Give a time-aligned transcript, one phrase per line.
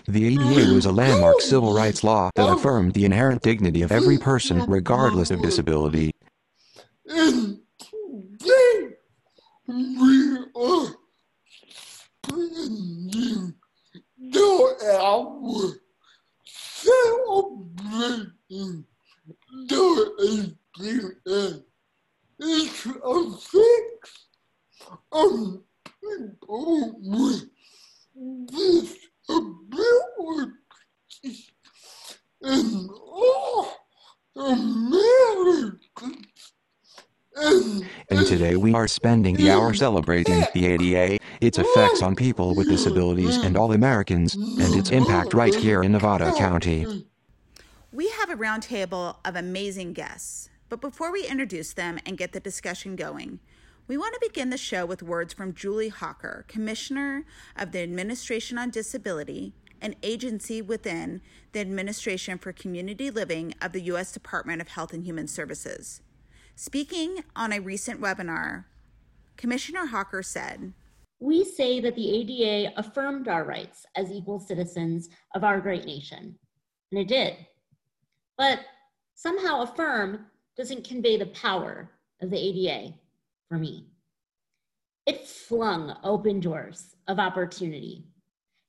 [0.07, 4.19] The ADA was a landmark civil rights law that affirmed the inherent dignity of every
[4.19, 6.13] person regardless of disability.
[7.07, 8.94] And today
[9.67, 10.87] we are
[12.23, 13.55] spending
[14.19, 15.81] the hour
[16.47, 18.15] celebrating
[19.69, 19.85] the
[20.21, 21.65] ADA.
[22.41, 24.27] It's a fix
[25.13, 25.63] of
[26.03, 27.49] people with
[28.49, 29.51] disabilities
[32.43, 33.69] and all
[34.37, 35.84] Americans.
[37.37, 42.69] And, today we are spending the hour celebrating the ADA, its effects on people with
[42.69, 47.07] disabilities and all Americans, and its impact right here in Nevada County.
[47.93, 52.41] We have a roundtable of amazing guests, but before we introduce them and get the
[52.41, 53.41] discussion going,
[53.87, 57.25] we want to begin the show with words from Julie Hawker, Commissioner
[57.57, 61.21] of the Administration on Disability, an agency within
[61.53, 64.11] the Administration for Community Living of the U.S.
[64.13, 66.01] Department of Health and Human Services.
[66.57, 68.67] Speaking on a recent webinar,
[69.37, 70.73] Commissioner Hawker said,
[71.19, 76.39] We say that the ADA affirmed our rights as equal citizens of our great nation,
[76.93, 77.35] and it did.
[78.39, 78.61] But
[79.17, 80.27] somehow affirm
[80.57, 81.91] doesn't convey the power
[82.23, 82.95] of the ADA
[83.49, 83.89] for me.
[85.07, 88.07] It flung open doors of opportunity.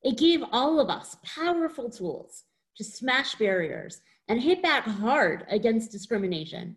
[0.02, 2.46] It gave all of us powerful tools
[2.78, 6.76] to smash barriers and hit back hard against discrimination.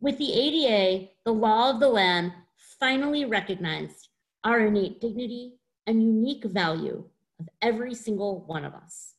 [0.00, 2.32] With the ADA, the law of the land
[2.78, 4.08] finally recognized
[4.44, 5.54] our innate dignity
[5.86, 7.04] and unique value
[7.40, 9.14] of every single one of us.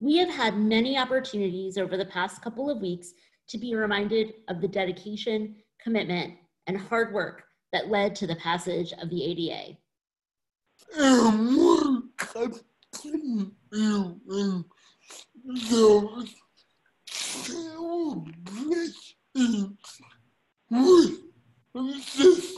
[0.00, 3.12] We have had many opportunities over the past couple of weeks
[3.48, 6.34] to be reminded of the dedication, commitment,
[6.66, 9.76] and hard work that led to the passage of the ADA.
[10.96, 14.64] and we're continuing
[15.70, 16.34] those
[17.10, 18.32] celebrations
[20.70, 21.20] with
[22.16, 22.56] this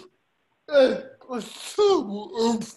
[0.70, 2.74] episode of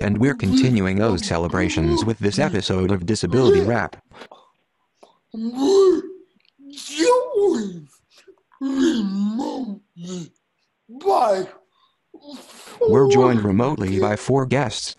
[0.00, 3.96] And we're continuing those celebrations with this episode of Disability Rap.
[12.88, 14.94] We're joined remotely by four guests.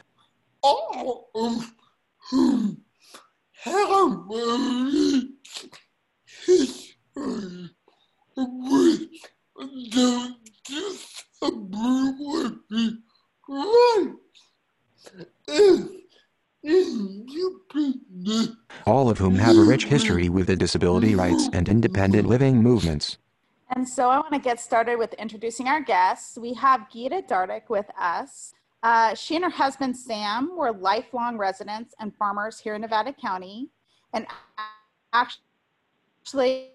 [9.56, 10.36] the
[10.68, 12.98] disability
[13.54, 14.33] independent
[18.86, 23.18] all of whom have a rich history with the disability rights and independent living movements.
[23.76, 26.38] And so I want to get started with introducing our guests.
[26.38, 28.54] We have Gita Dardick with us.
[28.84, 33.70] Uh, she and her husband Sam were lifelong residents and farmers here in Nevada County.
[34.14, 34.28] And
[35.14, 36.72] actually,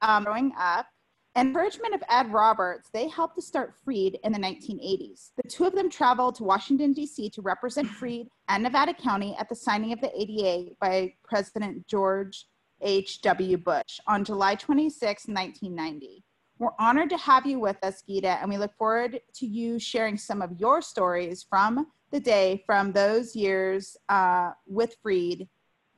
[0.00, 0.86] um, growing up,
[1.36, 5.30] encouragement of Ed Roberts, they helped to start Freed in the 1980s.
[5.42, 7.30] The two of them traveled to Washington, D.C.
[7.30, 12.46] to represent Freed and Nevada County at the signing of the ADA by President George
[12.80, 13.56] H.W.
[13.58, 16.22] Bush on July 26, 1990.
[16.58, 20.16] We're honored to have you with us, Gita, and we look forward to you sharing
[20.16, 25.48] some of your stories from the day, from those years uh, with Freed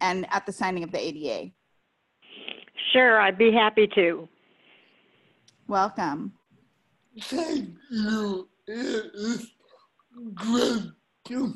[0.01, 1.51] and at the signing of the ADA.
[2.93, 4.29] Sure, I'd be happy to.
[5.69, 6.33] Welcome.
[7.21, 8.49] Thank you.
[8.69, 9.51] It is
[10.35, 10.93] great
[11.27, 11.55] to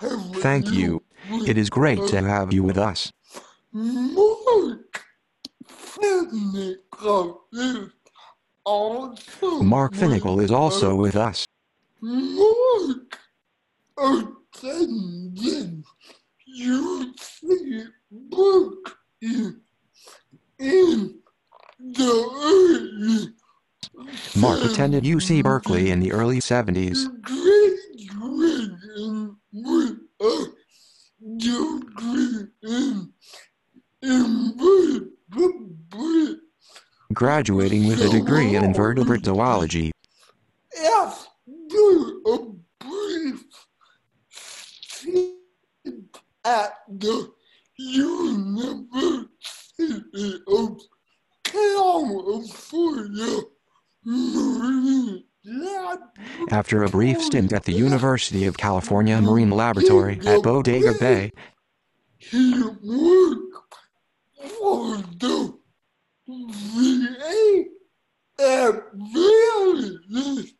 [0.00, 1.02] have Thank you.
[1.30, 3.12] with It is great to have you with us.
[3.72, 4.80] Mark
[5.70, 6.78] Finnick
[7.52, 7.92] is
[8.64, 10.98] also Mark Finnickle is with also us.
[10.98, 11.46] with us.
[12.00, 13.18] Mark
[13.98, 15.84] attended
[16.60, 18.82] UC Berkeley
[19.22, 19.60] in
[20.58, 21.14] the early
[24.36, 27.06] Mark attended UC Berkeley in the early 70s.
[37.18, 39.90] graduating with a degree in invertebrate zoology.
[46.44, 47.28] at the
[47.76, 49.10] University
[50.46, 50.80] of.
[56.50, 61.32] After a brief stint at the University of California Marine Laboratory at Bodega Bay,
[62.18, 63.76] He worked
[64.58, 65.54] for the
[66.28, 67.64] VA
[68.38, 68.74] at
[69.12, 70.52] various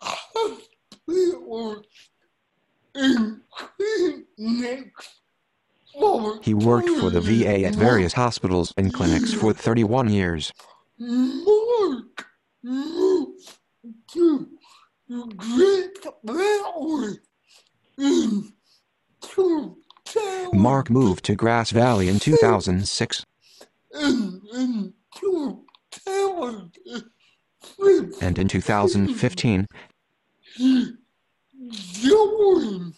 [0.00, 0.68] hospitals
[4.36, 5.27] clinics for
[6.42, 10.52] he worked for the VA at various hospitals and clinics for 31 years.
[10.98, 12.26] Mark
[12.62, 13.58] moved
[14.04, 14.48] to
[15.36, 17.18] Great Valley
[17.98, 18.52] in
[19.20, 19.76] 2000.
[20.52, 23.24] Mark moved to Grass Valley in 2006,
[23.94, 27.10] in, in 2015.
[28.22, 29.66] and in 2015,
[30.56, 30.92] he
[31.70, 32.94] joined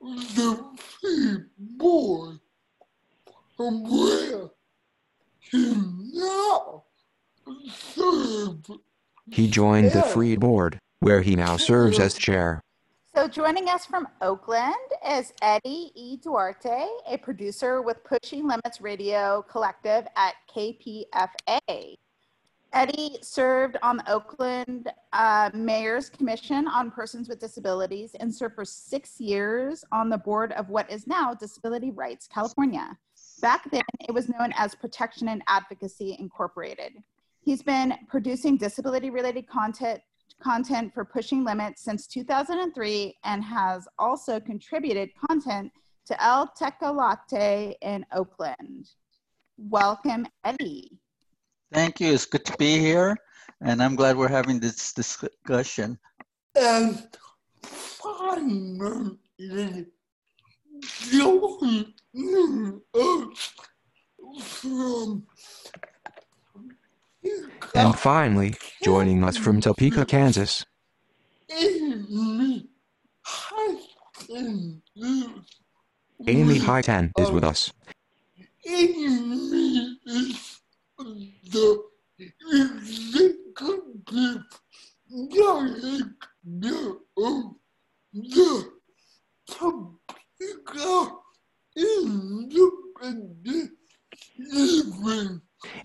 [0.00, 2.38] the Freed Board,
[3.70, 4.50] where
[5.40, 5.74] he
[6.14, 6.84] now
[7.70, 8.70] serves
[9.30, 12.62] he joined the Freed Board, where he now serves as chair.
[13.14, 14.74] So joining us from Oakland
[15.08, 16.16] is Eddie E.
[16.16, 21.96] Duarte, a producer with Pushing Limits Radio Collective at KPFA.
[22.72, 28.64] Eddie served on the Oakland uh, Mayor's Commission on Persons with Disabilities and served for
[28.64, 32.96] six years on the board of what is now Disability Rights California.
[33.40, 36.94] Back then, it was known as Protection and Advocacy Incorporated.
[37.40, 40.00] He's been producing disability related content
[40.42, 45.72] content for Pushing Limits since 2003 and has also contributed content
[46.06, 48.90] to El Tecolote in Oakland.
[49.56, 50.98] Welcome, Eddie.
[51.72, 52.12] Thank you.
[52.12, 53.16] It's good to be here,
[53.60, 55.98] and I'm glad we're having this discussion.
[56.54, 57.08] and
[67.74, 70.64] And finally, joining us from Topeka, Kansas,
[76.26, 77.72] Amy Highten is with us.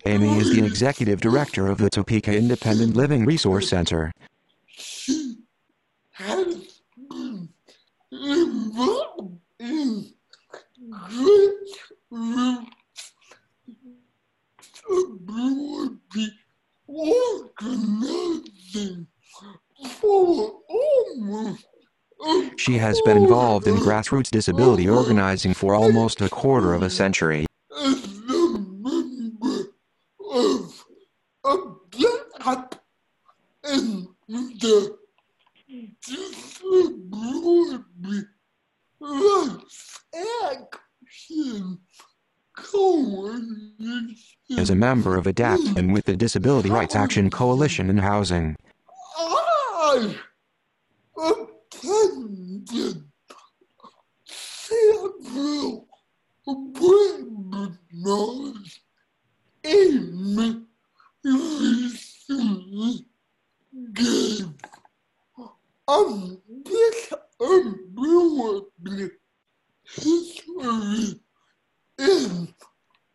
[0.06, 3.24] Amy is the executive director of the Topeka Independent Living.
[3.24, 4.12] Resource Center.
[16.86, 19.06] Organizing
[20.00, 21.66] for almost
[22.56, 27.46] She has been involved in grassroots disability organizing for almost a quarter of a century.
[44.56, 48.56] as a member of ADAPT and with the Disability Rights Action Coalition in Housing,
[49.16, 50.16] I
[51.18, 53.04] attended
[54.24, 55.88] several
[58.04, 58.44] gave
[65.86, 67.24] on disability
[69.94, 70.90] history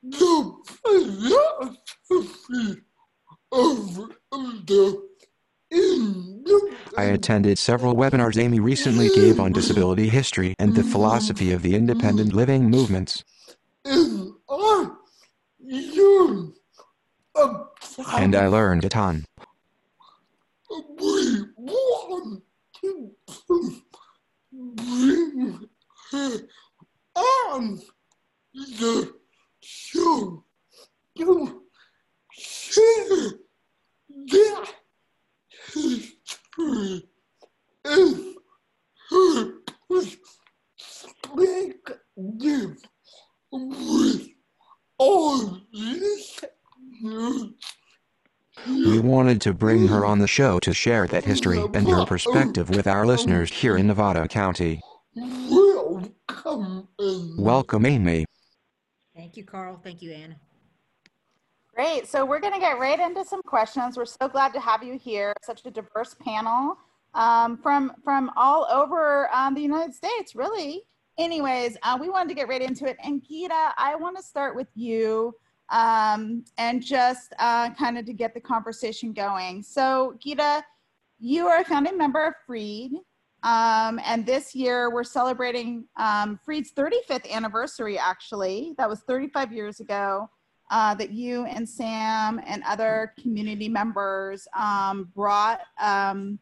[0.04, 2.82] the philosophy
[3.52, 5.02] of the
[6.98, 11.76] I attended several webinars Amy recently gave on disability history and the philosophy of the
[11.76, 13.24] independent living movements.
[13.86, 14.92] And I learned
[18.18, 19.26] And I learned a ton.
[21.00, 22.44] we want
[22.82, 23.12] to
[24.52, 25.68] bring
[27.16, 27.80] on
[28.54, 29.14] the
[29.62, 30.44] show
[31.18, 31.62] to
[32.32, 33.32] share
[34.28, 34.74] that
[35.74, 37.08] history
[37.86, 38.36] and
[39.10, 39.54] her
[39.90, 41.76] perspective
[43.52, 44.28] with
[44.98, 46.52] all listeners.
[48.68, 52.68] We wanted to bring her on the show to share that history and her perspective
[52.72, 54.82] with our listeners here in Nevada County.
[55.16, 58.26] Welcome, and Welcome, Amy.
[59.16, 59.80] Thank you, Carl.
[59.84, 60.36] Thank you, Anna.
[61.76, 62.08] Great.
[62.08, 63.98] So we're going to get right into some questions.
[63.98, 65.36] We're so glad to have you here.
[65.44, 66.80] Such a diverse panel
[67.14, 70.82] um, from from all over um, the United States, really.
[71.20, 72.98] Anyways, uh, we wanted to get right into it.
[73.04, 75.36] And Gita, I want to start with you
[75.72, 79.62] um, and just uh, kind of to get the conversation going.
[79.62, 80.64] So, Gita,
[81.20, 82.94] you are a founding member of Freed.
[83.44, 88.74] Um, and this year we're celebrating um, Freed's 35th anniversary, actually.
[88.78, 90.30] That was 35 years ago
[90.72, 96.40] uh, that you and Sam and other community members um, brought um,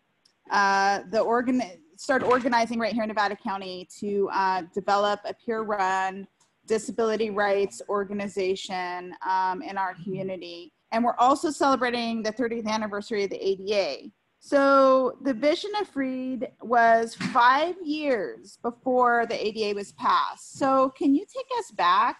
[0.49, 1.61] uh, the organ
[1.97, 6.27] start organizing right here in Nevada County to uh, develop a peer run
[6.67, 10.73] disability rights organization um, in our community.
[10.91, 14.09] And we're also celebrating the 30th anniversary of the ADA.
[14.39, 20.57] So the vision of Freed was five years before the ADA was passed.
[20.57, 22.17] So can you take us back?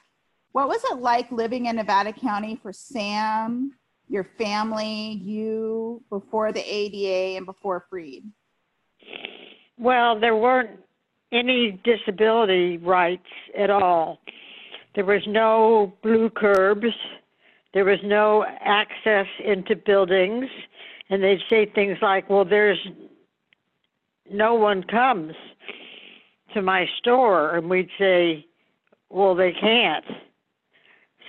[0.52, 3.72] What was it like living in Nevada County for Sam,
[4.10, 8.24] your family, you, before the ADA and before Freed?
[9.78, 10.80] Well, there weren't
[11.32, 14.20] any disability rights at all.
[14.96, 16.94] There was no blue curbs.
[17.74, 20.46] There was no access into buildings.
[21.10, 22.80] And they'd say things like, well, there's
[24.32, 25.34] no one comes
[26.54, 27.56] to my store.
[27.56, 28.46] And we'd say,
[29.10, 30.06] well, they can't.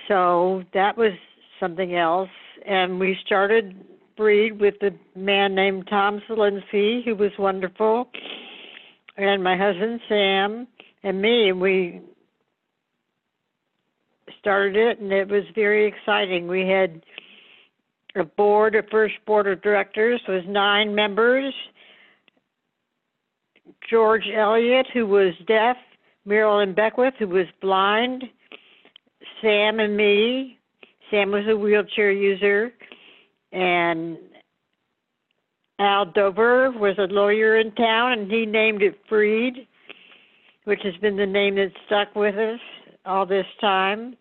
[0.07, 1.13] So that was
[1.59, 2.29] something else.
[2.65, 3.75] And we started
[4.17, 8.09] Freed with a man named Tom Zelinsky, who was wonderful,
[9.19, 10.67] and my husband Sam
[11.03, 11.51] and me.
[11.51, 12.01] We
[14.39, 16.47] started it, and it was very exciting.
[16.47, 17.01] We had
[18.15, 21.53] a board, a first board of directors was nine members.
[23.89, 25.77] George Elliott, who was deaf,
[26.25, 28.23] Marilyn Beckwith, who was blind,
[29.41, 30.57] Sam and me.
[31.11, 32.71] Sam was a wheelchair user,
[33.51, 34.17] and
[35.79, 39.65] Al Dover was a lawyer in town, and he named it Freed,
[40.65, 42.59] which has been the name that stuck with us
[43.05, 44.17] all this time.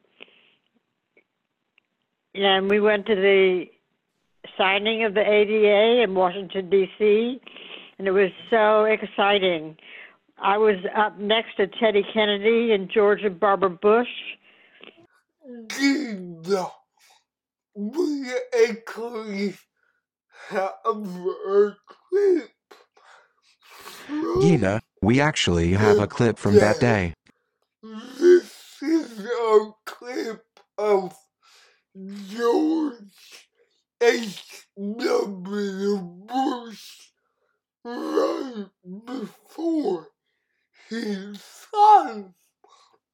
[2.34, 3.64] And we went to the
[4.56, 7.40] signing of the ADA in Washington, D.C.,
[7.98, 9.76] and it was so exciting.
[10.40, 14.06] I was up next to Teddy Kennedy and George and Barbara Bush.
[15.50, 16.24] We
[17.74, 19.56] actually have a clip from
[24.40, 27.14] Gita, we actually have a clip from that day.
[27.82, 30.44] This is a clip
[30.78, 31.14] of
[32.28, 33.48] George
[34.00, 35.96] H.W.
[36.26, 37.10] Bush
[37.84, 38.66] right
[39.04, 40.08] before
[40.88, 42.34] he signed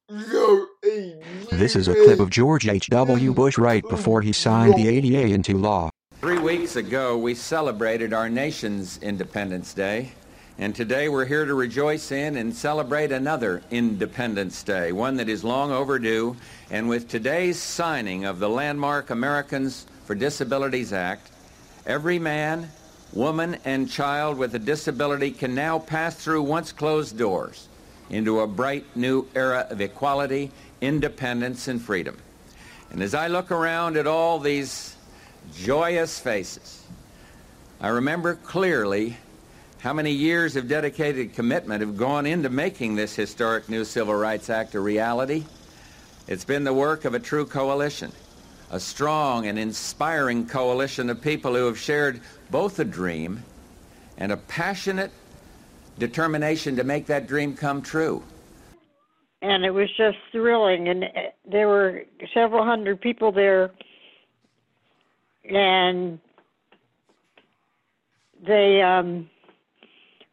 [0.09, 1.57] the ADA.
[1.57, 3.33] This is a clip of George H.W.
[3.35, 5.91] Bush right before he signed the ADA into law.
[6.25, 10.13] Three weeks ago, we celebrated our nation's Independence Day.
[10.57, 15.45] And today we're here to rejoice in and celebrate another Independence Day, one that is
[15.45, 16.35] long overdue.
[16.71, 21.31] And with today's signing of the landmark Americans for Disabilities Act,
[21.85, 22.71] every man,
[23.13, 27.69] woman, and child with a disability can now pass through once closed doors
[28.09, 30.51] into a bright new era of equality,
[30.81, 32.17] independence, and freedom.
[32.91, 34.94] And as I look around at all these
[35.53, 36.87] joyous faces,
[37.81, 39.17] I remember clearly
[39.79, 44.49] how many years of dedicated commitment have gone into making this historic new Civil Rights
[44.49, 45.45] Act a reality.
[46.27, 48.11] It's been the work of a true coalition,
[48.71, 52.21] a strong and inspiring coalition of people who have shared
[52.51, 53.43] both a dream
[54.17, 55.11] and a passionate
[55.99, 58.23] determination to make that dream come true.
[59.43, 60.89] and it was just thrilling.
[60.89, 61.09] And uh,
[61.45, 63.71] there were several hundred people there,
[65.49, 66.19] and
[68.47, 69.29] they um,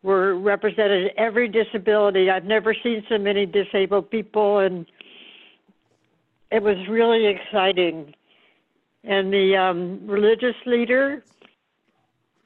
[0.04, 2.30] were represented every disability.
[2.30, 4.86] I've never seen so many disabled people, and
[6.52, 8.14] it was really exciting.
[9.04, 11.24] And the um, religious leader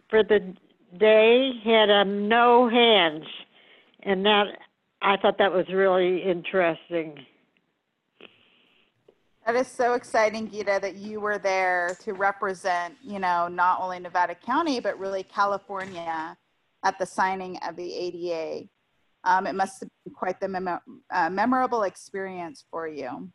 [0.09, 0.53] for the
[0.97, 3.25] day had um, no hands,
[4.03, 4.45] and that
[5.01, 7.25] I thought that was really interesting.
[9.45, 13.99] That is so exciting, Gita, that you were there to represent, you know, not only
[13.99, 16.35] Nevada County, but really California
[16.83, 18.67] at the signing of the ADA.
[19.23, 20.81] Um, it must have been quite the memo-
[21.13, 23.29] uh, memorable experience for you.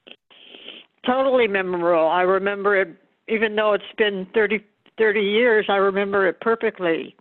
[1.07, 2.09] Totally memorable.
[2.09, 2.89] I remember it,
[3.29, 4.65] even though it's been 30,
[4.99, 7.15] 30 years, I remember it perfectly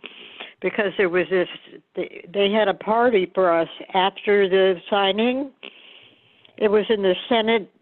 [0.60, 1.48] because there was this,
[1.94, 5.52] they had a party for us after the signing.
[6.58, 7.72] It was in the Senate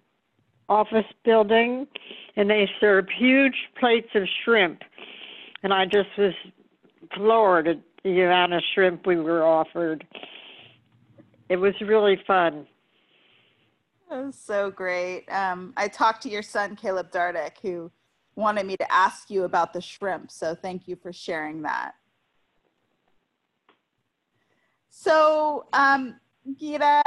[0.68, 1.86] office building,
[2.36, 4.82] and they served huge plates of shrimp.
[5.62, 6.34] And I just was
[7.14, 10.06] floored at the amount of shrimp we were offered.
[11.48, 12.66] It was really fun.
[14.10, 15.24] That was so great.
[15.28, 17.90] Um, I talked to your son, Caleb Dardick, who
[18.36, 20.30] wanted me to ask you about the shrimp.
[20.30, 21.92] So thank you for sharing that.
[24.90, 26.16] So, um,
[26.58, 27.02] Gita,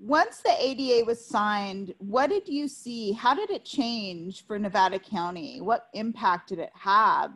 [0.00, 3.12] once the ADA was signed, what did you see?
[3.12, 5.60] How did it change for Nevada County?
[5.60, 7.32] What impact did it have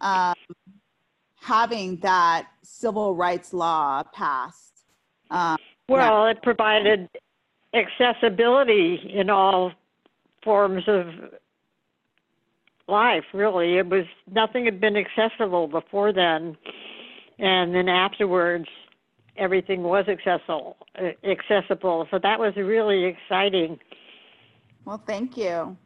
[0.00, 0.34] um,
[1.40, 4.84] having that civil rights law passed?
[5.30, 7.08] Um, Well, it provided
[7.74, 9.72] accessibility in all
[10.42, 11.06] forms of
[12.86, 13.76] life, really.
[13.76, 16.56] It was nothing had been accessible before then.
[17.38, 18.68] And then afterwards,
[19.38, 20.76] everything was accessible.
[21.00, 22.06] uh, Accessible.
[22.10, 23.78] So that was really exciting.
[24.84, 25.76] Well, thank you.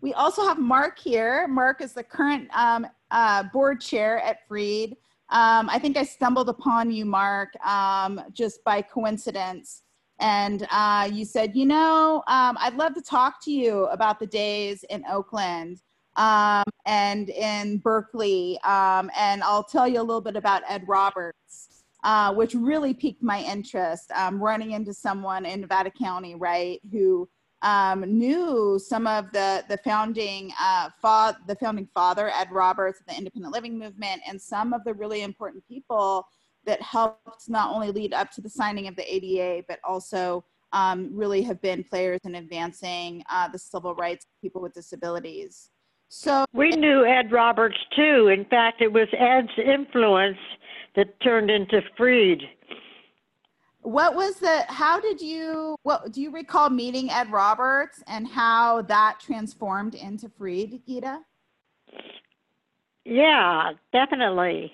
[0.00, 1.46] We also have Mark here.
[1.46, 4.96] Mark is the current um, uh, board chair at Freed.
[5.28, 9.82] Um, I think I stumbled upon you, Mark, um, just by coincidence.
[10.18, 14.26] And uh, you said, you know, um, I'd love to talk to you about the
[14.26, 15.80] days in Oakland
[16.16, 18.58] um, and in Berkeley.
[18.64, 23.22] Um, and I'll tell you a little bit about Ed Roberts, uh, which really piqued
[23.22, 24.10] my interest.
[24.12, 27.28] Um, running into someone in Nevada County, right, who
[27.62, 33.06] um, knew some of the the founding uh, fa- the founding father Ed Roberts of
[33.06, 36.26] the independent living movement and some of the really important people
[36.64, 41.10] that helped not only lead up to the signing of the ADA but also um,
[41.12, 45.70] really have been players in advancing uh, the civil rights of people with disabilities.
[46.08, 48.28] So We knew Ed Roberts too.
[48.28, 50.38] In fact, it was Ed's influence
[50.96, 52.42] that turned into Freed.
[53.82, 58.82] what was the how did you what do you recall meeting Ed Roberts and how
[58.82, 61.20] that transformed into Freed, Gita?
[63.04, 64.72] Yeah, definitely.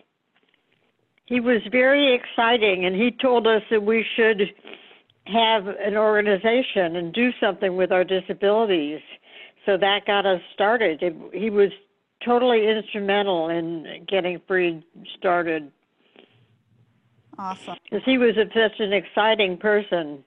[1.27, 4.43] He was very exciting, and he told us that we should
[5.27, 9.01] have an organization and do something with our disabilities.
[9.65, 11.03] So that got us started.
[11.03, 11.71] It, he was
[12.25, 14.85] totally instrumental in getting Freed
[15.19, 15.73] started
[17.39, 17.77] Awesome.
[17.85, 20.25] because he was a, such an exciting person.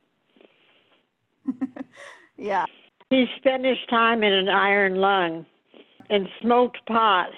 [2.39, 2.65] Yeah.
[3.09, 5.45] He spent his time in an iron lung
[6.09, 7.29] and smoked pot.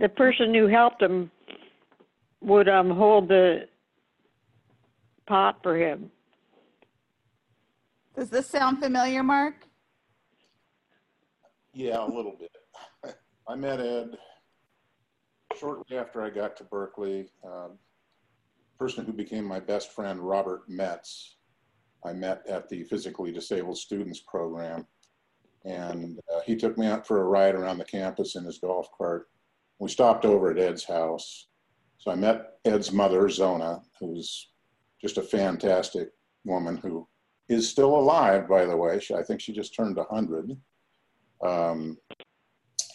[0.00, 1.30] The person who helped him
[2.40, 3.68] would um hold the
[5.26, 6.10] pot for him.
[8.16, 9.54] Does this sound familiar, Mark?
[11.74, 13.14] Yeah, a little bit.
[13.48, 14.16] I met Ed
[15.58, 17.28] shortly after I got to Berkeley.
[17.44, 17.72] Um,
[18.80, 21.36] person who became my best friend, Robert Metz,
[22.02, 24.86] I met at the Physically Disabled Students Program.
[25.66, 28.88] And uh, he took me out for a ride around the campus in his golf
[28.96, 29.28] cart.
[29.80, 31.48] We stopped over at Ed's house.
[31.98, 34.48] So I met Ed's mother, Zona, who's
[34.98, 36.08] just a fantastic
[36.46, 37.06] woman who
[37.50, 38.98] is still alive, by the way.
[38.98, 40.56] She, I think she just turned 100.
[41.42, 41.98] Um,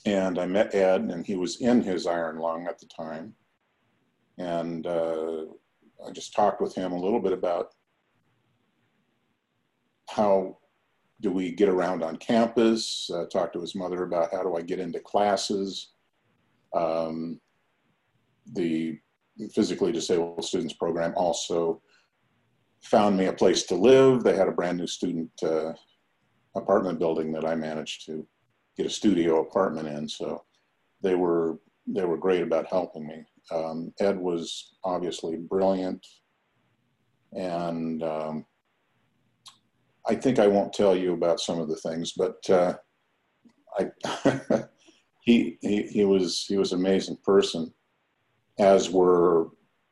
[0.08, 3.36] and I met Ed, and he was in his iron lung at the time.
[4.40, 5.46] And uh,
[6.06, 7.74] I just talked with him a little bit about
[10.10, 10.58] how
[11.22, 13.10] do we get around on campus.
[13.14, 15.94] Uh, talked to his mother about how do I get into classes.
[16.74, 17.40] Um,
[18.54, 19.00] the
[19.54, 21.82] physically disabled students program also
[22.82, 24.24] found me a place to live.
[24.24, 25.74] They had a brand new student uh,
[26.56, 28.26] apartment building that I managed to
[28.78, 30.08] get a studio apartment in.
[30.08, 30.44] So
[31.02, 33.26] they were they were great about helping me.
[33.52, 36.06] Um, Ed was obviously brilliant,
[37.34, 38.46] and um,
[40.08, 42.74] I think I won't tell you about some of the things, but uh,
[43.78, 43.92] I
[45.22, 47.74] he, he he was he was an amazing person,
[48.60, 49.50] as were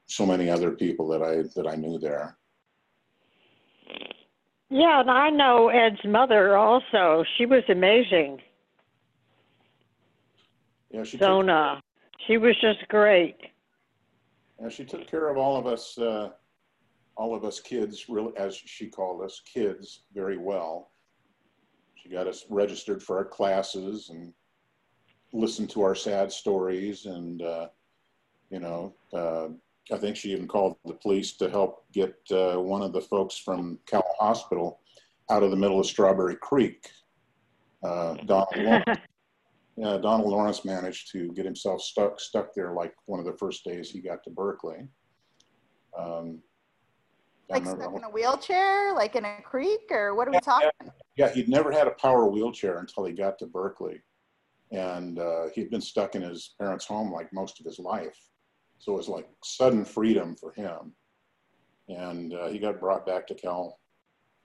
[0.07, 2.37] so many other people that I that I knew there.
[4.69, 7.23] Yeah, and I know Ed's mother also.
[7.37, 8.41] She was amazing.
[10.89, 11.81] Yeah, she took, Zona.
[12.27, 13.37] She was just great.
[14.59, 16.29] And she took care of all of us, uh,
[17.15, 20.91] all of us kids, really, as she called us, kids, very well.
[21.95, 24.33] She got us registered for our classes and
[25.31, 27.05] listened to our sad stories.
[27.05, 27.67] And, uh,
[28.49, 29.47] you know, uh,
[29.93, 33.37] I think she even called the police to help get uh, one of the folks
[33.37, 34.79] from Cowell Hospital
[35.29, 36.89] out of the middle of Strawberry Creek.
[37.83, 38.83] Uh, Donald,
[39.77, 43.37] Lawrence, yeah, Donald Lawrence managed to get himself stuck stuck there like one of the
[43.37, 44.87] first days he got to Berkeley.
[45.97, 46.41] Um,
[47.51, 50.69] I Like stuck in a wheelchair, like in a creek, or what are we talking?
[51.17, 54.01] Yeah, he'd never had a power wheelchair until he got to Berkeley.
[54.71, 58.17] And uh, he'd been stuck in his parents' home like most of his life.
[58.79, 60.93] So it was like sudden freedom for him.
[61.89, 63.79] And uh, he got brought back to Cowell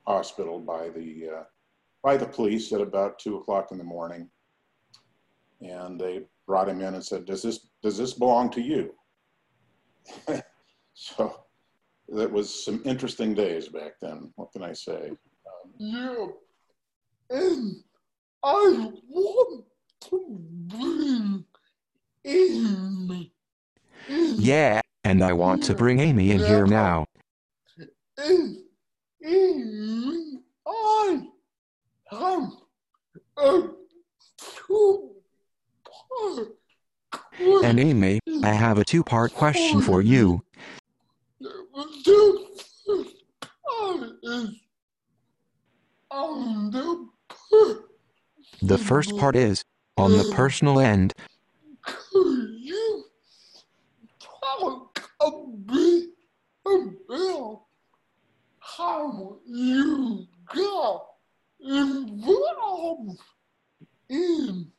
[0.07, 1.43] Hospital by the, uh,
[2.03, 4.29] by the police at about two o'clock in the morning.
[5.61, 8.95] And they brought him in and said, does this, does this belong to you?
[10.95, 11.45] so
[12.09, 14.33] that was some interesting days back then.
[14.37, 15.11] What can I say?
[15.11, 16.27] Um, Yeah.
[17.31, 17.83] And
[18.43, 19.65] I want
[20.03, 21.45] to bring
[22.25, 23.31] in.
[24.09, 27.05] Yeah, and I want to bring Amy in here now.
[28.17, 28.57] And
[29.21, 31.23] in I
[32.11, 32.53] have
[33.37, 33.69] a
[34.67, 35.18] two part
[37.63, 40.43] And Amy, I have a two part question for you.
[41.41, 43.25] The first
[43.67, 44.61] part is
[46.11, 47.09] on the
[48.63, 49.63] The first part is
[49.97, 51.15] on the personal end.
[51.83, 53.05] Could you
[54.21, 55.31] talk a
[55.67, 56.09] bit
[56.67, 57.63] about
[58.59, 61.07] how you got
[61.61, 63.21] involved
[64.09, 64.73] in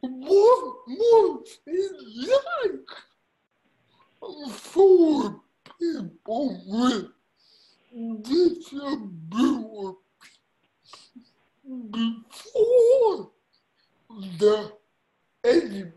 [0.00, 1.92] what was it
[2.60, 5.40] like for
[5.78, 7.06] people with
[8.22, 9.96] disability
[11.70, 13.30] before
[14.32, 14.72] the
[15.44, 15.92] ADA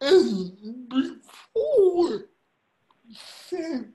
[0.00, 2.24] and before
[3.12, 3.92] Section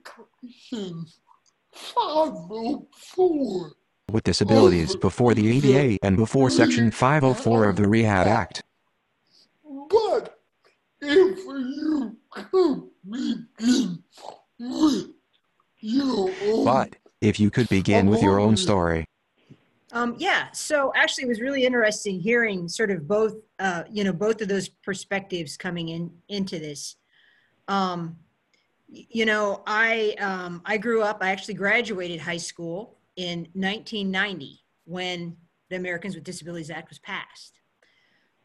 [1.72, 3.72] 504?
[4.10, 8.62] With disabilities before the ADA and before Section 504 of the Rehab Act.
[9.90, 10.38] But
[11.00, 12.88] if you could begin
[13.90, 15.08] with
[15.82, 19.07] your own But if you could begin with your own story.
[19.92, 24.12] Um, yeah, so actually it was really interesting hearing sort of both, uh, you know,
[24.12, 26.96] both of those perspectives coming in into this.
[27.68, 28.16] Um,
[28.88, 31.18] you know, I um, I grew up.
[31.20, 35.36] I actually graduated high school in 1990 when
[35.70, 37.58] the Americans with Disabilities Act was passed.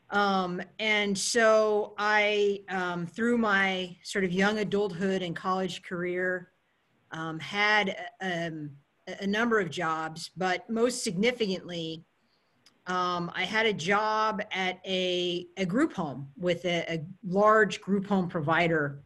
[0.10, 6.50] Um, and so I, um, through my sort of young adulthood and college career,
[7.12, 8.72] um, had um,
[9.08, 12.04] a number of jobs, but most significantly,
[12.88, 18.08] um, I had a job at a, a group home with a, a large group
[18.08, 19.04] home provider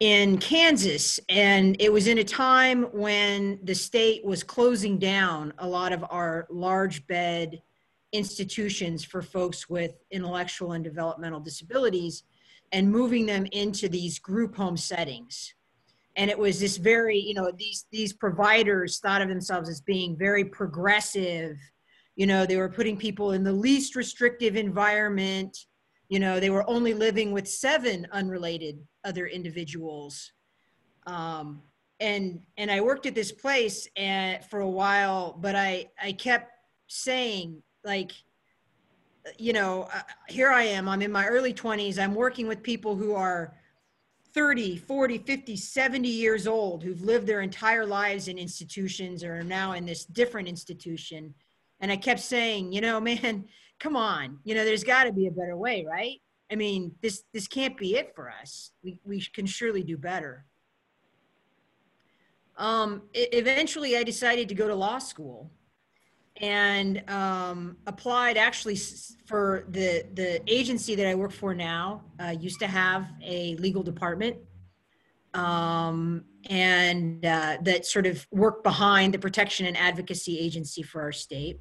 [0.00, 1.18] in Kansas.
[1.28, 6.04] And it was in a time when the state was closing down a lot of
[6.10, 7.60] our large bed
[8.12, 12.24] institutions for folks with intellectual and developmental disabilities
[12.72, 15.54] and moving them into these group home settings
[16.18, 20.18] and it was this very you know these these providers thought of themselves as being
[20.18, 21.56] very progressive.
[22.16, 25.56] You know they were putting people in the least restrictive environment.
[26.08, 30.32] You know they were only living with seven unrelated other individuals.
[31.06, 31.62] Um,
[32.00, 36.52] and and i worked at this place and for a while but i i kept
[36.86, 38.12] saying like
[39.36, 42.94] you know uh, here i am i'm in my early 20s i'm working with people
[42.94, 43.57] who are
[44.38, 49.42] 30, 40, 50, 70 years old who've lived their entire lives in institutions or are
[49.42, 51.34] now in this different institution.
[51.80, 53.46] And I kept saying, you know, man,
[53.80, 56.20] come on, you know, there's got to be a better way, right?
[56.52, 58.70] I mean, this this can't be it for us.
[58.84, 60.46] We we can surely do better.
[62.56, 65.50] Um, eventually, I decided to go to law school,
[66.38, 68.76] and um, applied actually
[69.26, 72.02] for the the agency that I work for now.
[72.22, 74.36] Uh, used to have a legal department,
[75.34, 81.12] um, and uh, that sort of worked behind the protection and advocacy agency for our
[81.12, 81.60] state.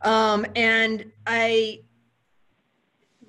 [0.00, 1.80] Um, and I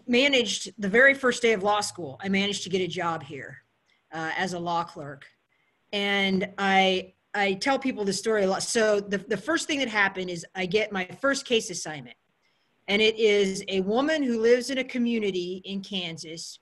[0.08, 2.20] managed the very first day of law school.
[2.24, 3.58] I managed to get a job here
[4.14, 5.26] uh, as a law clerk,
[5.92, 8.64] and I I tell people the story a lot.
[8.64, 12.16] So the the first thing that happened is I get my first case assignment,
[12.88, 16.60] and it is a woman who lives in a community in Kansas,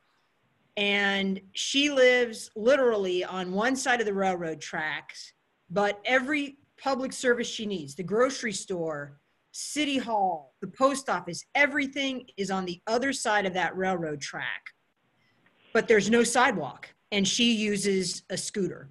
[0.75, 5.33] and she lives literally on one side of the railroad tracks,
[5.69, 9.19] but every public service she needs, the grocery store,
[9.51, 14.63] city hall, the post office, everything is on the other side of that railroad track.
[15.71, 18.89] But there's no sidewalk, and she uses a scooter.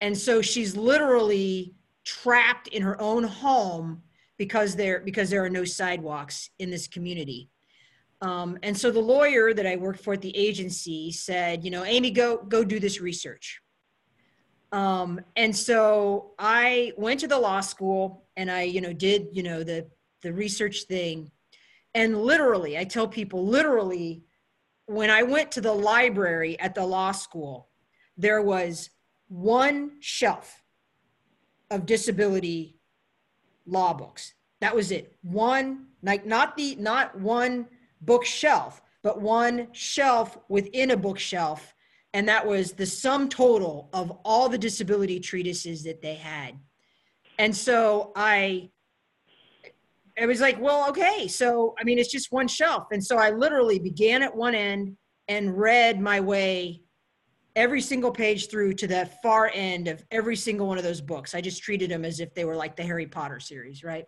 [0.00, 4.02] And so she's literally trapped in her own home
[4.36, 7.50] because there because there are no sidewalks in this community.
[8.20, 11.84] Um, and so the lawyer that I worked for at the agency said, you know,
[11.84, 13.60] Amy, go go do this research.
[14.72, 19.42] Um, and so I went to the law school and I, you know, did, you
[19.42, 19.86] know, the
[20.22, 21.30] the research thing.
[21.94, 24.24] And literally, I tell people, literally,
[24.86, 27.68] when I went to the library at the law school,
[28.16, 28.90] there was
[29.34, 30.62] one shelf
[31.70, 32.78] of disability
[33.66, 34.32] law books.
[34.60, 35.16] That was it.
[35.22, 37.66] One, like not the not one
[38.00, 41.74] bookshelf, but one shelf within a bookshelf.
[42.12, 46.54] And that was the sum total of all the disability treatises that they had.
[47.40, 48.70] And so I
[50.16, 51.26] it was like, well, okay.
[51.26, 52.84] So, I mean, it's just one shelf.
[52.92, 56.83] And so I literally began at one end and read my way
[57.56, 61.34] every single page through to the far end of every single one of those books.
[61.34, 64.06] I just treated them as if they were like the Harry Potter series, right?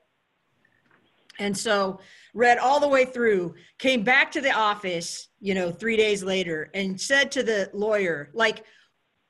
[1.38, 2.00] And so
[2.34, 6.70] read all the way through, came back to the office, you know, three days later
[6.74, 8.64] and said to the lawyer, like,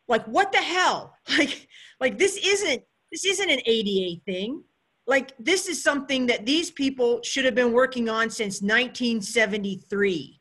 [0.08, 1.14] like, what the hell?
[1.36, 4.62] Like, like this isn't, this isn't an ADA thing
[5.06, 10.40] like this is something that these people should have been working on since 1973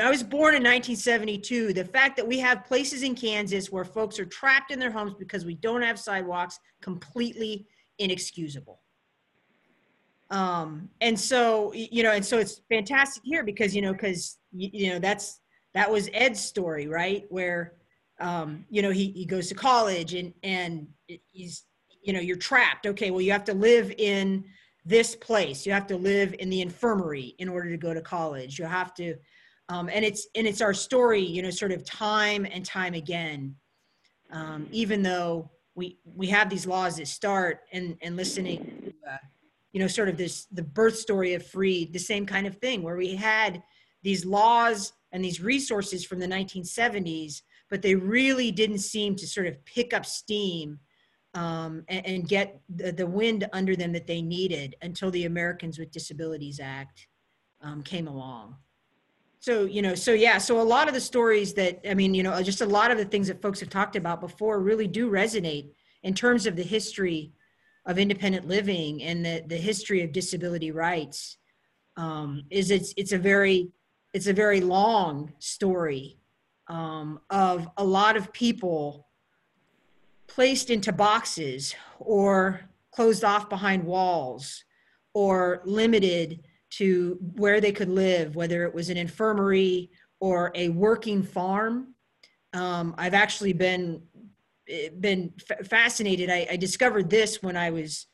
[0.00, 3.84] know i was born in 1972 the fact that we have places in kansas where
[3.84, 7.66] folks are trapped in their homes because we don't have sidewalks completely
[7.98, 8.80] inexcusable.
[10.30, 14.70] Um and so you know and so it's fantastic here because you know because you,
[14.72, 15.40] you know that's
[15.74, 17.24] that was ed's story right?
[17.28, 17.74] Where
[18.18, 21.64] um you know he, he goes to college and and he's
[22.02, 22.86] you know you're trapped.
[22.86, 24.44] Okay well you have to live in
[24.86, 25.66] this place.
[25.66, 28.58] You have to live in the infirmary in order to go to college.
[28.58, 29.14] You have to
[29.72, 33.54] um, and it's and it's our story you know sort of time and time again
[34.30, 39.16] um, even though we we have these laws that start and and listening to, uh,
[39.72, 42.82] you know sort of this the birth story of freed the same kind of thing
[42.82, 43.62] where we had
[44.02, 49.46] these laws and these resources from the 1970s but they really didn't seem to sort
[49.46, 50.78] of pick up steam
[51.34, 55.78] um, and, and get the, the wind under them that they needed until the Americans
[55.78, 57.06] with Disabilities Act
[57.62, 58.56] um, came along.
[59.42, 62.22] So, you know, so yeah, so a lot of the stories that, I mean, you
[62.22, 65.10] know, just a lot of the things that folks have talked about before really do
[65.10, 65.70] resonate
[66.04, 67.32] in terms of the history
[67.84, 71.38] of independent living and the, the history of disability rights.
[71.96, 73.72] Um, is it's, it's a very,
[74.14, 76.18] it's a very long story
[76.68, 79.08] um, of a lot of people
[80.28, 82.60] placed into boxes or
[82.92, 84.62] closed off behind walls
[85.14, 86.44] or limited
[86.78, 91.94] to where they could live, whether it was an infirmary or a working farm.
[92.54, 94.02] Um, I've actually been
[94.68, 96.30] eh, been f- fascinated.
[96.30, 98.06] I, I discovered this when I was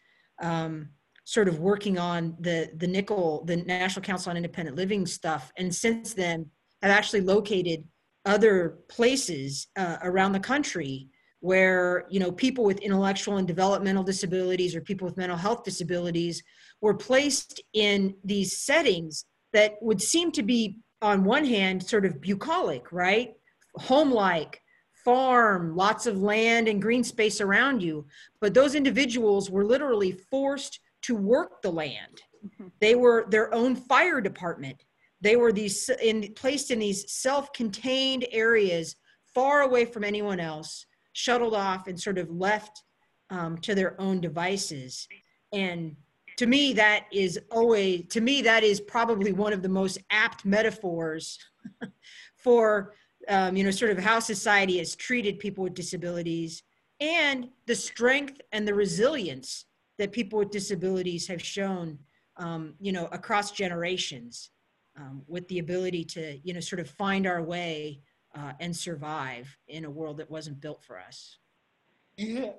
[0.43, 0.89] um,
[1.25, 5.73] sort of working on the the nickel, the National Council on Independent Living stuff, and
[5.75, 6.47] since then,
[6.83, 7.85] I've actually located
[8.25, 11.09] other places uh, around the country
[11.41, 16.43] where you know people with intellectual and developmental disabilities or people with mental health disabilities
[16.81, 22.21] were placed in these settings that would seem to be on one hand sort of
[22.21, 23.35] bucolic right?
[23.77, 24.61] Home-like
[25.05, 28.07] farm lots of land and green space around you.
[28.41, 32.21] But those individuals were literally forced to work the land.
[32.45, 32.69] Mm-hmm.
[32.81, 34.85] They were their own fire department.
[35.21, 38.97] They were these in placed in these self-contained areas
[39.35, 40.85] far away from anyone else
[41.19, 42.85] shuttled off and sort of left
[43.31, 45.09] um, to their own devices.
[45.53, 45.97] And
[46.37, 50.45] to me that is always to me that is probably one of the most apt
[50.45, 51.37] metaphors
[52.37, 52.95] for
[53.29, 56.63] um, you know sort of how society has treated people with disabilities
[57.01, 59.65] and the strength and the resilience
[59.99, 61.99] that people with disabilities have shown
[62.37, 64.51] um, you know across generations
[64.97, 68.01] um, with the ability to you know sort of find our way
[68.39, 71.39] uh, and survive in a world that wasn't built for us
[72.17, 72.53] Yeah.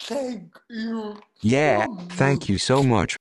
[0.00, 1.20] Thank you.
[1.42, 3.16] Yeah, thank you so much.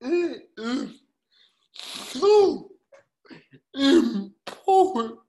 [0.00, 1.00] It is
[2.12, 2.70] so
[3.74, 5.20] important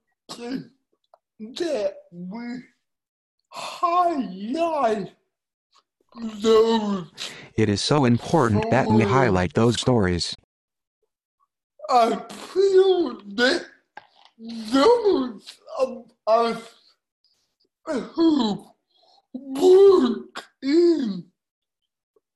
[1.38, 2.62] that we
[3.50, 5.12] highlight
[6.42, 7.10] those.
[7.56, 10.34] It is so important that we highlight those stories.
[11.88, 13.66] I feel that
[14.38, 16.62] those of us
[18.14, 18.66] who
[19.34, 21.24] work in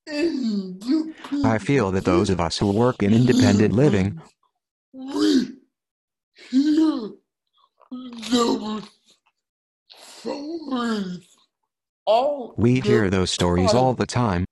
[0.08, 4.20] independent I feel that those of us who work in independent living,
[4.92, 5.58] we
[6.50, 7.12] hear
[8.30, 8.88] those
[10.20, 11.26] stories
[12.04, 14.44] all we the hear those stories all the time,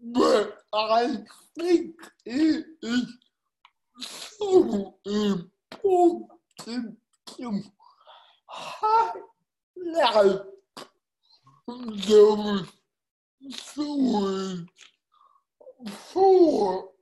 [0.00, 1.16] but I
[1.58, 1.94] think
[2.26, 3.06] it is
[4.00, 5.50] so important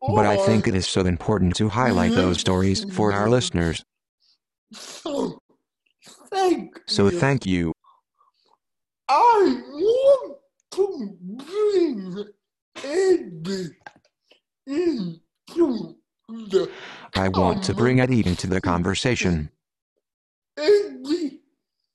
[0.09, 3.85] but I think it is so important to highlight those stories for our listeners.
[4.73, 5.39] So,
[6.31, 7.19] thank So you.
[7.19, 7.73] thank you.
[9.09, 10.39] I want
[10.73, 12.25] to bring
[12.85, 13.71] Eddie
[14.67, 15.97] into
[16.29, 19.51] I want to bring Eddie into the conversation.
[20.59, 21.41] Eddie.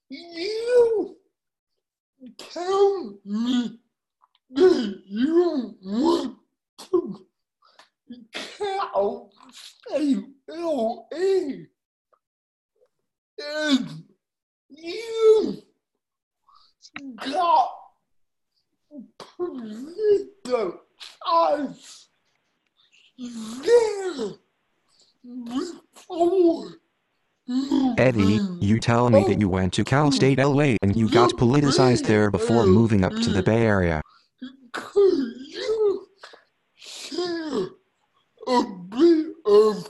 [0.10, 1.18] You
[2.38, 3.80] tell me
[4.52, 6.38] that you want
[6.80, 7.26] to
[8.32, 11.66] Cal State LA.
[13.40, 14.04] And
[14.70, 15.64] you
[17.18, 17.70] got
[20.44, 20.72] there
[21.26, 22.03] before
[27.98, 32.08] Eddie, you tell me that you went to Cal State LA and you got politicized
[32.08, 34.02] there before moving up to the Bay Area.
[38.48, 39.90] A bit of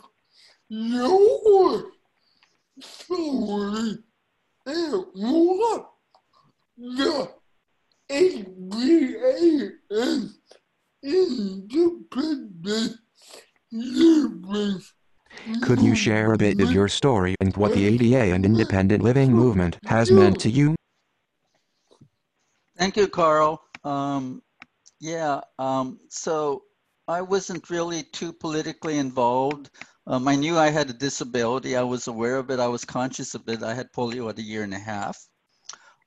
[0.67, 1.91] your
[2.81, 3.99] story
[4.65, 5.89] and what
[6.77, 7.29] the
[11.03, 12.97] independent
[15.63, 19.33] Could you share a bit of your story and what the ADA and independent living
[19.33, 20.75] movement has meant to you?
[22.77, 23.63] Thank you, Carl.
[23.83, 24.43] Um,
[24.99, 26.65] yeah, um, so
[27.07, 29.71] I wasn't really too politically involved.
[30.05, 31.75] Um, I knew I had a disability.
[31.75, 32.59] I was aware of it.
[32.59, 33.63] I was conscious of it.
[33.63, 35.17] I had polio at a year and a half.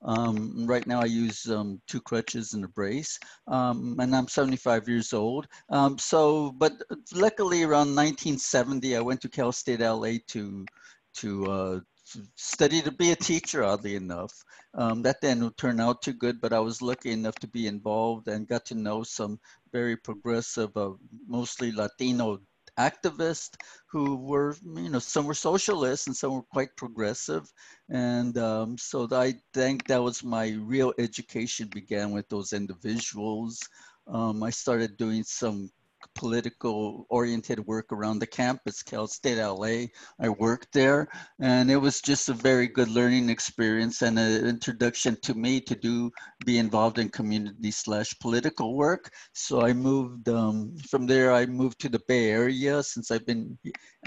[0.03, 4.87] Um, right now, I use um, two crutches and a brace, um, and I'm 75
[4.87, 5.47] years old.
[5.69, 6.73] Um, so, but
[7.13, 10.65] luckily, around 1970, I went to Cal State LA to
[11.15, 11.79] to, uh,
[12.11, 13.63] to study to be a teacher.
[13.63, 14.31] Oddly enough,
[14.75, 18.27] um, that didn't turn out too good, but I was lucky enough to be involved
[18.27, 19.39] and got to know some
[19.71, 20.91] very progressive, uh,
[21.27, 22.39] mostly Latino
[22.79, 23.55] activists
[23.91, 27.51] who were, you know, some were socialists and some were quite progressive.
[27.89, 33.59] And um, so I think that was my real education began with those individuals.
[34.07, 35.69] Um, I started doing some
[36.15, 39.87] political oriented work around the campus, Cal State LA.
[40.19, 41.07] I worked there
[41.39, 45.75] and it was just a very good learning experience and an introduction to me to
[45.75, 46.11] do,
[46.45, 49.11] be involved in community slash political work.
[49.33, 53.57] So I moved um, from there, I moved to the Bay Area since I've been,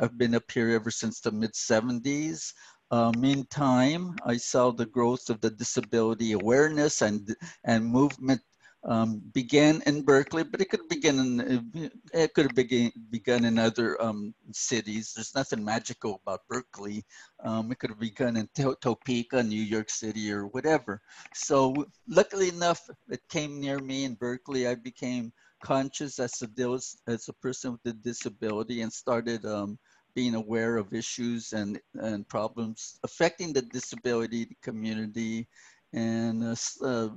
[0.01, 2.53] I've been up here ever since the mid 70s.
[2.93, 8.43] Uh, meantime, I saw the growth of the disability awareness and, and movement
[8.85, 13.59] um, began in Berkeley, but it could begin in it could have begun begun in
[13.59, 15.13] other um, cities.
[15.15, 17.05] There's nothing magical about Berkeley.
[17.45, 21.03] Um, it could have begun in to Topeka, New York City, or whatever.
[21.35, 24.67] So luckily enough, it came near me in Berkeley.
[24.67, 29.79] I became conscious as a as a person with a disability and started um,
[30.15, 35.47] being aware of issues and and problems affecting the disability community
[35.93, 37.09] and uh, uh,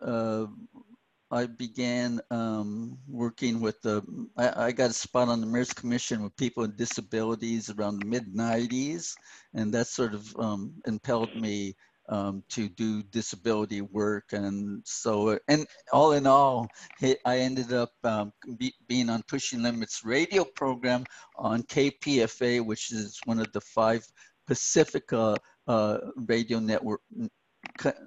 [0.00, 0.46] uh,
[1.32, 4.02] I began um, working with the,
[4.36, 8.06] I, I, got a spot on the Mayor's Commission with people with disabilities around the
[8.06, 9.14] mid 90s.
[9.54, 11.74] And that sort of um, impelled me
[12.10, 14.24] um, to do disability work.
[14.32, 16.68] And so, and all in all,
[17.02, 21.04] I ended up um, be, being on Pushing Limits radio program
[21.36, 24.04] on KPFA, which is one of the five
[24.46, 27.00] Pacifica uh, radio network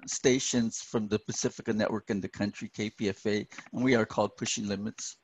[0.06, 5.16] stations from the Pacifica network in the country, KPFA, and we are called Pushing Limits.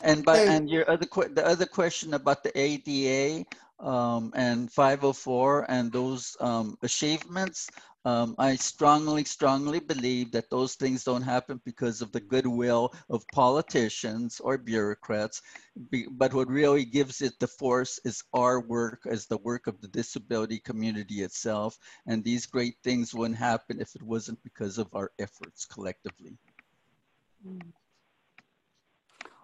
[0.00, 3.44] And by and your other the other question about the ADA
[3.84, 7.68] um, and 504 and those um, achievements,
[8.06, 13.26] um, I strongly, strongly believe that those things don't happen because of the goodwill of
[13.32, 15.40] politicians or bureaucrats.
[16.10, 19.88] But what really gives it the force is our work as the work of the
[19.88, 21.78] disability community itself.
[22.06, 26.36] And these great things wouldn't happen if it wasn't because of our efforts collectively.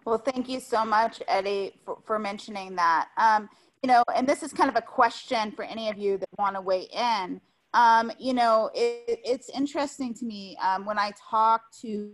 [0.05, 3.09] Well, thank you so much, Eddie, for, for mentioning that.
[3.17, 3.49] Um,
[3.83, 6.55] you know, and this is kind of a question for any of you that want
[6.55, 7.41] to weigh in
[7.73, 12.11] um, you know, it, it's interesting to me um, when I talk to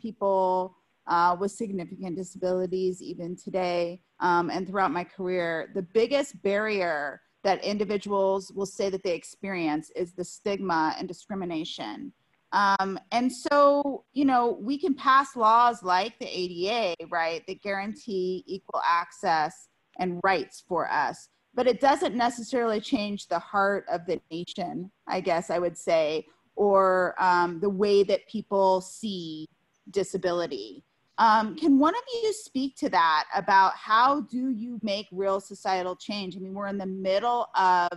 [0.00, 0.76] people
[1.06, 7.64] uh, with significant disabilities, even today um, and throughout my career, the biggest barrier that
[7.64, 12.12] individuals will say that they experience is the stigma and discrimination.
[12.52, 18.44] Um, and so, you know, we can pass laws like the ADA, right, that guarantee
[18.46, 19.68] equal access
[19.98, 25.20] and rights for us but it doesn't necessarily change the heart of the nation, I
[25.20, 26.26] guess I would say,
[26.56, 29.48] or um, the way that people see
[29.90, 30.82] disability.
[31.18, 35.94] Um, can one of you speak to that about how do you make real societal
[35.94, 36.36] change?
[36.36, 37.90] I mean, we're in the middle of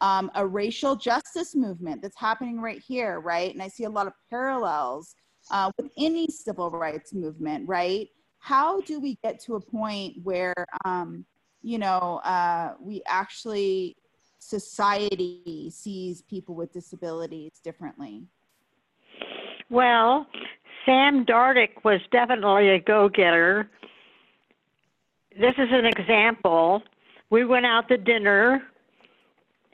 [0.00, 3.52] um, a racial justice movement that's happening right here, right?
[3.52, 5.14] And I see a lot of parallels
[5.50, 8.08] uh, with any civil rights movement, right?
[8.40, 11.24] How do we get to a point where um,
[11.66, 13.96] you know, uh, we actually,
[14.38, 18.22] society sees people with disabilities differently?
[19.68, 20.28] Well,
[20.84, 23.68] Sam Dardick was definitely a go getter.
[25.36, 26.84] This is an example.
[27.30, 28.62] We went out to dinner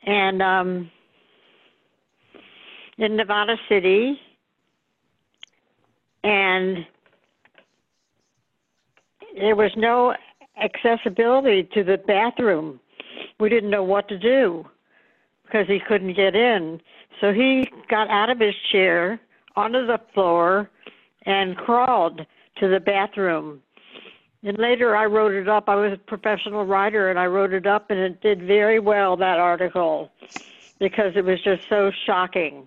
[0.07, 0.91] and um,
[2.97, 4.19] in Nevada City,
[6.25, 6.87] and
[9.39, 10.15] there was no
[10.61, 12.81] accessibility to the bathroom.
[13.39, 14.67] We didn't know what to do
[15.45, 16.81] because he couldn't get in.
[17.21, 19.21] So he got out of his chair
[19.57, 20.71] onto the floor
[21.25, 22.23] and crawled
[22.59, 23.63] to the bathroom.
[24.43, 25.69] And later I wrote it up.
[25.69, 29.17] I was a professional writer and I wrote it up and it did very well,
[29.17, 30.11] that article,
[30.81, 32.67] because it was just so shocking.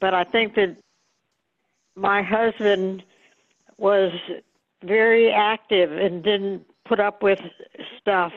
[0.00, 0.76] But I think that
[1.94, 3.02] my husband
[3.78, 4.12] was
[4.82, 7.40] very active and didn't put up with
[8.00, 8.32] stuff.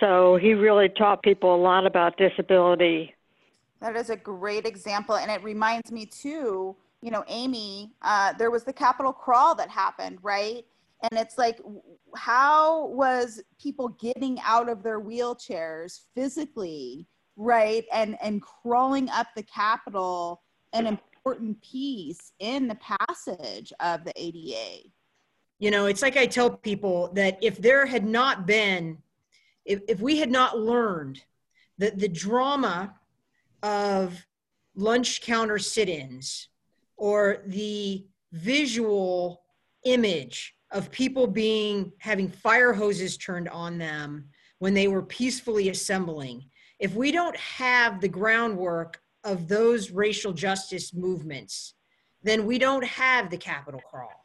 [0.00, 3.14] So he really taught people a lot about disability.
[3.80, 5.16] That is a great example.
[5.16, 9.68] And it reminds me, too, you know, Amy, uh, there was the Capitol crawl that
[9.68, 10.64] happened, right?
[11.02, 11.60] And it's like,
[12.16, 17.84] how was people getting out of their wheelchairs physically, right?
[17.92, 20.42] And, and crawling up the Capitol,
[20.72, 22.78] an important piece in the
[23.08, 24.88] passage of the ADA.
[25.64, 28.98] You know, it's like I tell people that if there had not been,
[29.64, 31.22] if, if we had not learned
[31.78, 32.94] that the drama
[33.62, 34.26] of
[34.76, 36.50] lunch counter sit ins
[36.98, 39.42] or the visual
[39.86, 46.44] image of people being having fire hoses turned on them when they were peacefully assembling
[46.78, 51.72] if we don't have the groundwork of those racial justice movements
[52.22, 54.23] then we don't have the Capitol crawl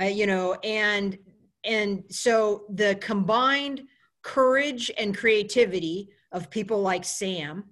[0.00, 1.18] uh, you know, and
[1.64, 3.82] and so the combined
[4.22, 7.64] courage and creativity of people like Sam,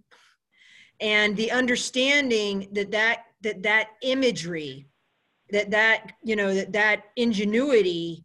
[1.01, 4.87] and the understanding that that that that imagery,
[5.51, 8.25] that that you know that that ingenuity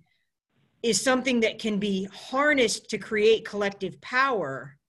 [0.82, 4.80] is something that can be harnessed to create collective power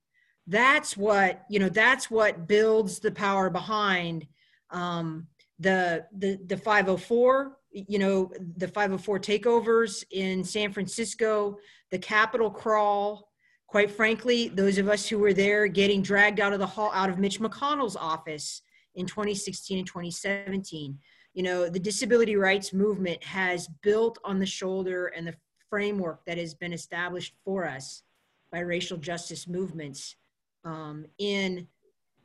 [0.50, 4.26] that's what you know that's what builds the power behind
[4.70, 5.26] um,
[5.60, 11.58] the the the 504 you know, the 504 takeovers in San Francisco,
[11.90, 13.28] the Capitol crawl.
[13.66, 17.08] Quite frankly, those of us who were there getting dragged out of the hall, out
[17.08, 18.62] of Mitch McConnell's office
[18.96, 20.98] in 2016 and 2017.
[21.34, 25.36] You know, the disability rights movement has built on the shoulder and the
[25.68, 28.02] framework that has been established for us
[28.50, 30.16] by racial justice movements
[30.64, 31.68] um, in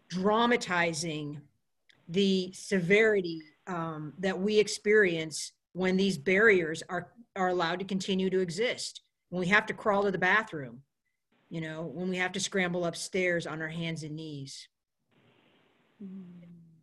[0.09, 1.39] dramatizing
[2.09, 8.39] the severity um, that we experience when these barriers are are allowed to continue to
[8.39, 10.81] exist when we have to crawl to the bathroom
[11.49, 14.69] you know when we have to scramble upstairs on our hands and knees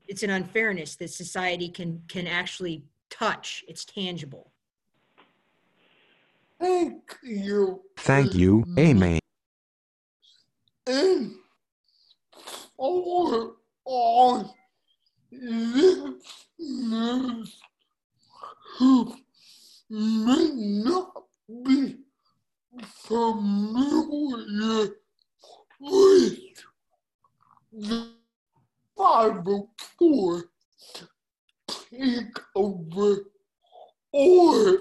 [0.09, 3.65] it's an unfairness that society can can actually touch.
[3.69, 4.53] It's tangible.
[6.61, 7.83] Thank you.
[7.97, 9.19] Thank you, Amy.
[10.87, 11.33] And
[12.77, 13.55] for
[13.85, 14.62] all listeners
[18.79, 19.15] who
[19.89, 21.25] may not
[21.89, 21.97] be
[22.85, 24.89] familiar
[25.81, 26.39] with
[27.73, 28.09] the
[28.97, 30.45] Bible for
[31.69, 33.19] takeover
[34.13, 34.79] or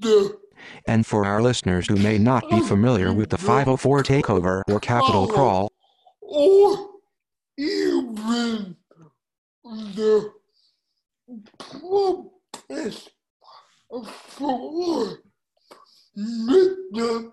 [0.00, 0.38] the
[0.86, 5.26] And for our listeners who may not be familiar with the 504 takeover or Capitol
[5.26, 5.72] crawl,
[6.20, 6.90] or
[7.56, 8.76] even
[9.64, 10.30] the
[11.58, 13.10] protest
[14.28, 15.18] for
[16.16, 17.24] Medicaid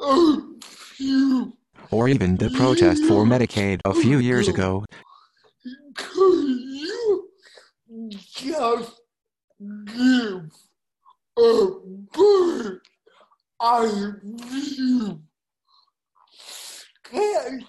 [0.00, 1.52] a few
[1.90, 4.84] or even the protest for Medicaid a few years ago,
[5.96, 7.28] could you
[8.32, 9.00] just
[9.86, 10.50] give
[11.38, 11.70] a
[12.12, 12.80] bird
[13.60, 15.20] eye view
[16.38, 17.62] sketch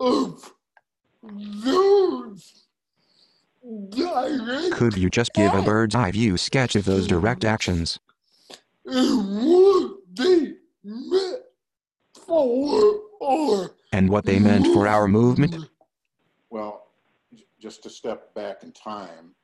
[0.00, 0.52] of
[1.22, 2.64] those
[3.90, 7.98] direct could you just give a bird's eye view sketch of those direct actions?
[8.86, 11.42] and what they meant
[12.14, 15.56] for our and what they meant for our movement?
[16.50, 16.88] Well,
[17.60, 19.34] just to step back in time,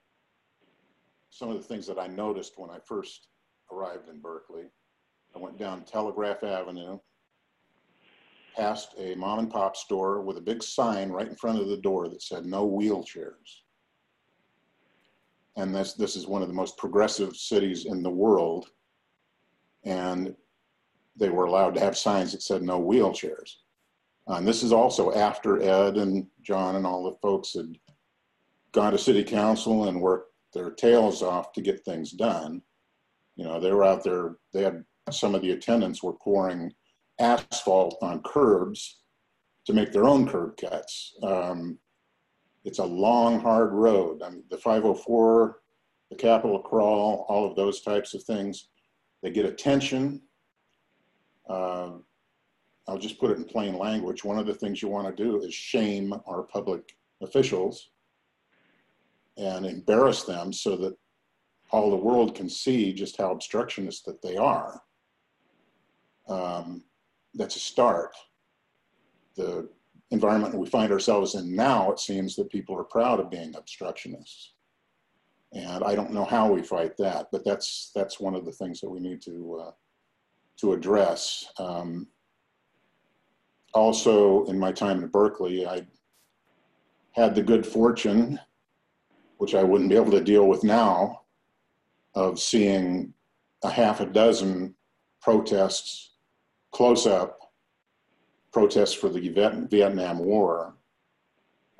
[1.31, 3.29] some of the things that I noticed when I first
[3.73, 4.65] arrived in Berkeley,
[5.35, 6.99] I went down Telegraph Avenue,
[8.57, 11.77] past a mom and pop store with a big sign right in front of the
[11.77, 13.63] door that said no wheelchairs.
[15.57, 18.71] And this, this is one of the most progressive cities in the world.
[19.85, 20.35] And
[21.17, 23.57] they were allowed to have signs that said no wheelchairs.
[24.29, 27.77] Uh, And this is also after Ed and John and all the folks had
[28.73, 32.63] gone to city council and worked their tails off to get things done.
[33.37, 36.73] You know, they were out there, they had, some of the attendants were pouring
[37.21, 39.01] asphalt on curbs
[39.67, 41.15] to make their own curb cuts.
[41.23, 41.79] Um,
[42.65, 44.23] it's a long, hard road.
[44.23, 45.61] I mean, the 504,
[46.11, 48.69] the Capitol Crawl, all of those types of things,
[49.23, 50.23] they get attention.
[51.49, 51.91] Uh,
[52.89, 54.25] I'll just put it in plain language.
[54.25, 57.91] One of the things you want to do is shame our public officials
[59.37, 60.97] and embarrass them so that
[61.71, 64.83] all the world can see just how obstructionist that they are.
[66.29, 66.83] Um,
[67.35, 68.15] that's a start.
[69.37, 69.69] The
[70.11, 74.53] environment we find ourselves in now, it seems that people are proud of being obstructionists.
[75.53, 78.81] And I don't know how we fight that, but that's that's one of the things
[78.81, 79.71] that we need to uh,
[80.61, 81.51] to address.
[81.59, 82.07] Um,
[83.75, 85.87] also, in my time at Berkeley, I
[87.13, 88.39] had the good fortune,
[89.39, 91.23] which I wouldn't be able to deal with now,
[92.15, 93.13] of seeing
[93.65, 94.75] a half a dozen
[95.21, 96.10] protests
[96.73, 97.39] close up,
[98.53, 100.75] protests for the Vietnam War.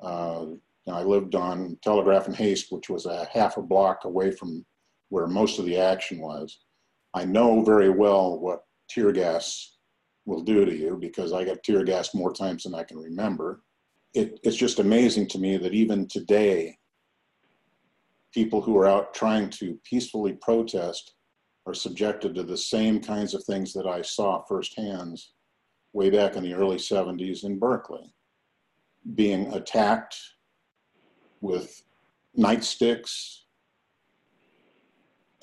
[0.01, 0.45] Uh,
[0.91, 4.65] I lived on Telegraph and Haste, which was a half a block away from
[5.09, 6.59] where most of the action was.
[7.13, 9.77] I know very well what tear gas
[10.25, 13.61] will do to you because I got tear gas more times than I can remember.
[14.13, 16.77] It, it's just amazing to me that even today,
[18.33, 21.13] people who are out trying to peacefully protest
[21.71, 25.21] are subjected to the same kinds of things that I saw firsthand
[25.93, 28.13] way back in the early 70s in Berkeley.
[29.15, 30.17] Being attacked
[31.39, 31.81] with
[32.37, 33.43] nightsticks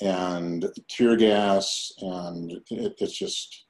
[0.02, 3.64] and tear gas, and it, it's just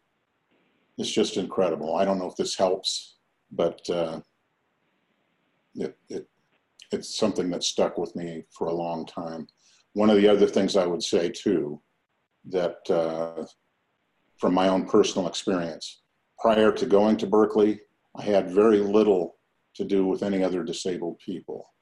[0.98, 1.94] it's just incredible.
[1.94, 3.18] I don't know if this helps,
[3.52, 4.20] but uh,
[5.76, 6.28] it, it
[6.90, 9.46] it's something that stuck with me for a long time.
[9.92, 11.80] One of the other things I would say too,
[12.48, 13.44] that uh,
[14.38, 16.02] from my own personal experience,
[16.38, 17.80] prior to going to Berkeley,
[18.16, 19.36] I had very little
[19.74, 21.72] to do with any other disabled people.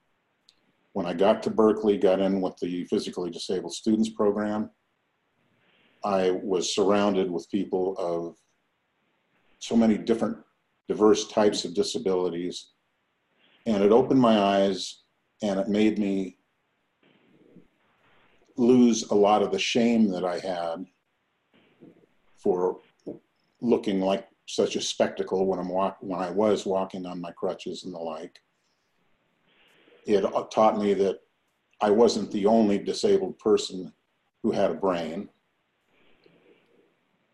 [0.93, 4.71] When I got to Berkeley, got in with the physically disabled students program,
[6.05, 8.37] I was surrounded with people of
[9.59, 10.39] so many different
[10.89, 12.71] diverse types of disabilities
[13.67, 15.03] and it opened my eyes
[15.43, 16.39] and it made me
[18.57, 20.87] lose a lot of the shame that I had
[22.39, 22.79] for
[23.61, 27.85] looking like such a spectacle when I'm walk when I was walking on my crutches
[27.85, 28.39] and the like.
[30.07, 31.19] It taught me that
[31.81, 33.93] I wasn't the only disabled person
[34.43, 35.29] who had a brain,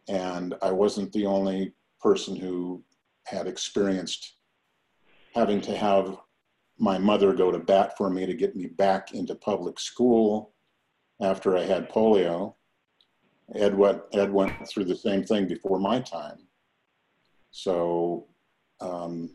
[0.08, 2.82] and I wasn't the only person who
[3.26, 4.36] had experienced
[5.34, 6.16] having to have
[6.78, 10.51] my mother go to bat for me to get me back into public school
[11.22, 12.54] after I had polio.
[13.54, 16.38] Ed went, Ed went through the same thing before my time.
[17.50, 18.28] So
[18.80, 19.30] um,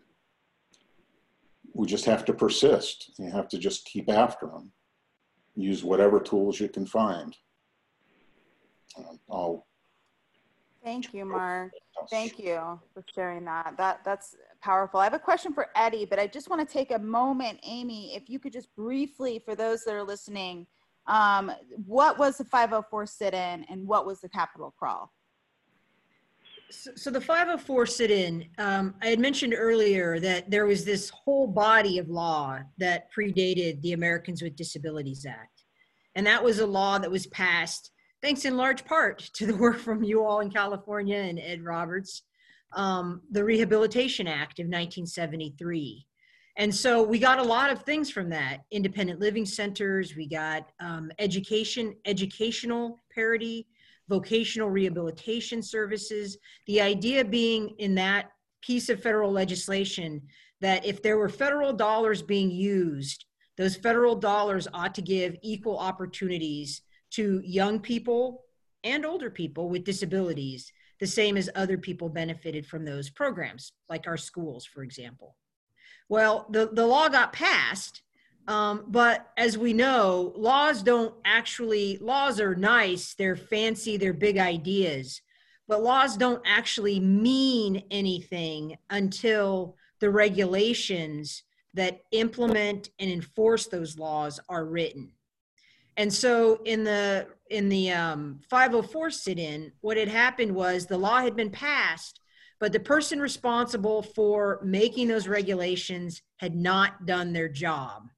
[1.74, 3.12] we just have to persist.
[3.18, 4.72] You have to just keep after them.
[5.56, 7.36] Use whatever tools you can find.
[8.98, 9.68] Um, I'll
[10.84, 11.74] Thank you, Mark.
[12.10, 13.76] Thank you for sharing that.
[13.78, 15.02] That that's powerful.
[15.02, 18.16] I have a question for Eddie, but I just want to take a moment, Amy,
[18.16, 20.66] if you could just briefly, for those that are listening,
[21.08, 21.52] um,
[21.86, 25.12] what was the 504 sit-in and what was the Capitol crawl?
[26.70, 31.48] So, so the 504 sit-in, um, I had mentioned earlier that there was this whole
[31.48, 35.64] body of law that predated the Americans with Disabilities Act.
[36.16, 37.92] And that was a law that was passed
[38.22, 42.24] thanks in large part to the work from you all in California and Ed Roberts,
[42.74, 46.06] um, the Rehabilitation Act of 1973.
[46.58, 50.72] And so we got a lot of things from that independent living centers, we got
[50.80, 53.68] um, education, educational parity,
[54.10, 56.38] vocational rehabilitation services.
[56.66, 58.32] The idea being in that
[58.62, 60.22] piece of federal legislation
[60.60, 65.78] that if there were federal dollars being used, those federal dollars ought to give equal
[65.78, 66.82] opportunities
[67.12, 68.46] to young people
[68.84, 74.08] and older people with disabilities, the same as other people benefited from those programs, like
[74.08, 75.36] our schools, for example.
[76.10, 78.02] Well, the, the law got passed,
[78.48, 84.38] um, but as we know, laws don't actually, laws are nice, they're fancy, they're big
[84.38, 85.22] ideas,
[85.68, 91.44] but laws don't actually mean anything until the regulations
[91.74, 95.12] that implement and enforce those laws are written.
[95.98, 101.22] And so in the in the um, 504 sit-in, what had happened was the law
[101.22, 102.20] had been passed,
[102.60, 108.10] but the person responsible for making those regulations had not done their job.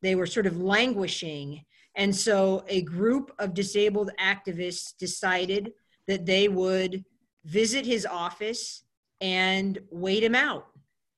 [0.00, 1.64] They were sort of languishing.
[1.94, 5.72] And so a group of disabled activists decided
[6.08, 7.04] that they would
[7.44, 8.84] visit his office
[9.20, 10.66] and wait him out.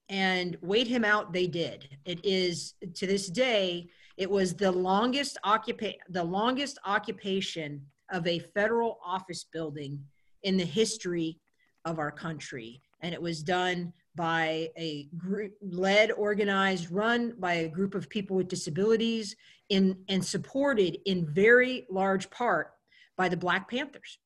[0.08, 1.88] And wait him out, they did.
[2.04, 8.38] It is to this day it was the longest occupa- the longest occupation of a
[8.38, 9.98] federal office building
[10.42, 11.40] in the history
[11.84, 12.80] of our country.
[13.00, 18.36] And it was done by a group led, organized, run by a group of people
[18.36, 19.34] with disabilities
[19.68, 22.72] in, and supported in very large part
[23.16, 24.18] by the Black Panthers.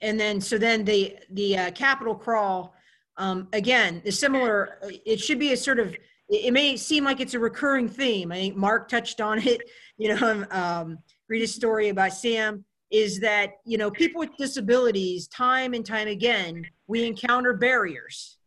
[0.00, 2.74] And then, so then the, the uh, Capitol crawl,
[3.16, 5.94] um, again, the similar, it should be a sort of
[6.28, 8.32] it, may seem like it's a recurring theme.
[8.32, 9.62] I think Mark touched on it.
[10.00, 12.64] You know, um, read a story about Sam.
[12.90, 18.38] Is that you know people with disabilities, time and time again, we encounter barriers.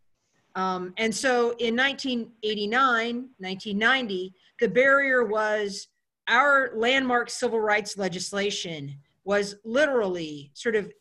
[0.56, 5.88] Um, and so in 1989, 1990, the barrier was
[6.28, 10.92] our landmark civil rights legislation was literally sort of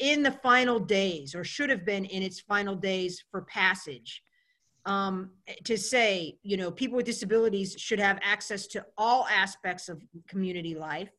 [0.00, 4.22] in the final days or should have been in its final days for passage
[4.86, 5.30] um,
[5.64, 10.74] to say, you know, people with disabilities should have access to all aspects of community
[10.74, 11.10] life.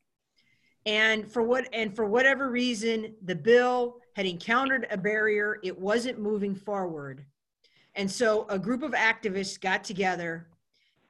[0.86, 5.60] And for what and for whatever reason, the bill had encountered a barrier.
[5.64, 7.26] It wasn't moving forward.
[7.96, 10.48] And so a group of activists got together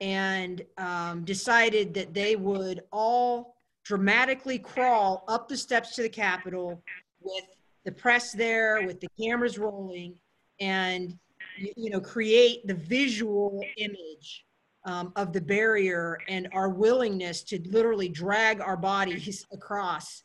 [0.01, 6.81] and um, decided that they would all dramatically crawl up the steps to the Capitol
[7.21, 7.45] with
[7.85, 10.17] the press there, with the cameras rolling,
[10.59, 11.17] and
[11.57, 14.45] you know, create the visual image
[14.89, 20.23] um, of the barrier and our willingness to literally drag our bodies across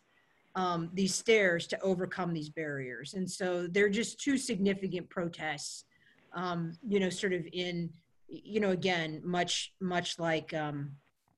[0.55, 3.13] um, these stairs to overcome these barriers.
[3.13, 5.85] And so they're just two significant protests,
[6.33, 7.91] um, you know, sort of in,
[8.27, 10.93] you know, again, much, much like, um,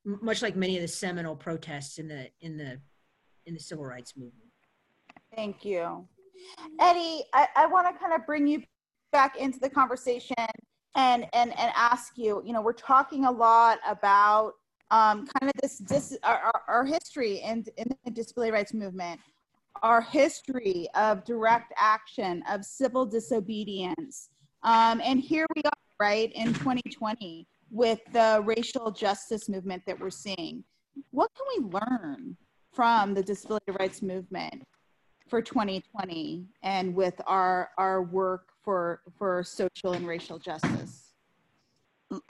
[0.04, 2.78] much like many of the seminal protests in the, in the,
[3.46, 4.50] in the civil rights movement.
[5.34, 6.06] Thank you.
[6.78, 8.62] Eddie, I, I want to kind of bring you
[9.10, 10.36] back into the conversation
[10.96, 14.54] and and and ask you you know we're talking a lot about
[14.90, 19.20] um, kind of this dis, our, our, history in, in the disability rights movement
[19.82, 24.30] our history of direct action of civil disobedience.
[24.62, 30.10] Um, and here we are right in 2020 with the racial justice movement that we're
[30.10, 30.64] seeing.
[31.10, 32.36] What can we learn
[32.72, 34.62] from the disability rights movement
[35.28, 41.14] for 2020 and with our our work for for social and racial justice?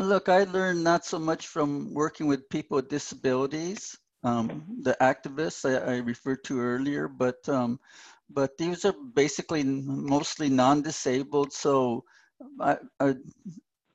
[0.01, 5.65] Look, I learned not so much from working with people with disabilities, um, the activists
[5.65, 7.81] I, I, referred to earlier, but um,
[8.29, 11.53] but these are basically mostly non-disabled.
[11.53, 12.05] So
[12.61, 13.15] I, I,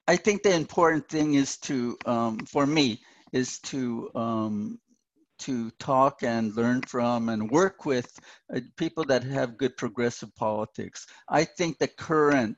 [0.07, 3.01] I think the important thing is to, um, for me,
[3.33, 4.79] is to um,
[5.41, 8.19] to talk and learn from and work with
[8.53, 11.05] uh, people that have good progressive politics.
[11.29, 12.57] I think the current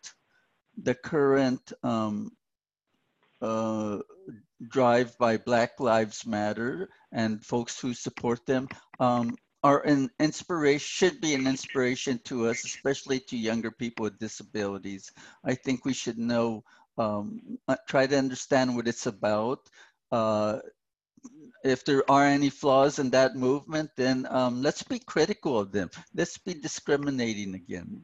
[0.82, 2.32] the current um,
[3.42, 4.00] uh,
[4.70, 8.68] drive by Black Lives Matter and folks who support them
[9.00, 14.20] um, are an inspiration, should be an inspiration to us, especially to younger people with
[14.20, 15.12] disabilities.
[15.44, 16.64] I think we should know,
[16.98, 19.60] um, uh, try to understand what it's about.
[20.12, 20.60] Uh,
[21.64, 25.90] if there are any flaws in that movement, then um, let's be critical of them.
[26.14, 28.04] Let's be discriminating again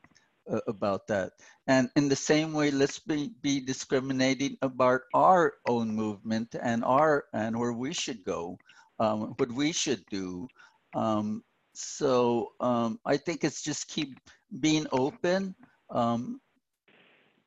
[0.50, 1.34] uh, about that.
[1.68, 7.26] And in the same way, let's be, be discriminating about our own movement and our
[7.34, 8.58] and where we should go,
[9.00, 10.48] um, what we should do.
[10.96, 11.44] Um,
[11.74, 14.20] so um, I think it's just keep
[14.60, 15.56] being open
[15.90, 16.42] um,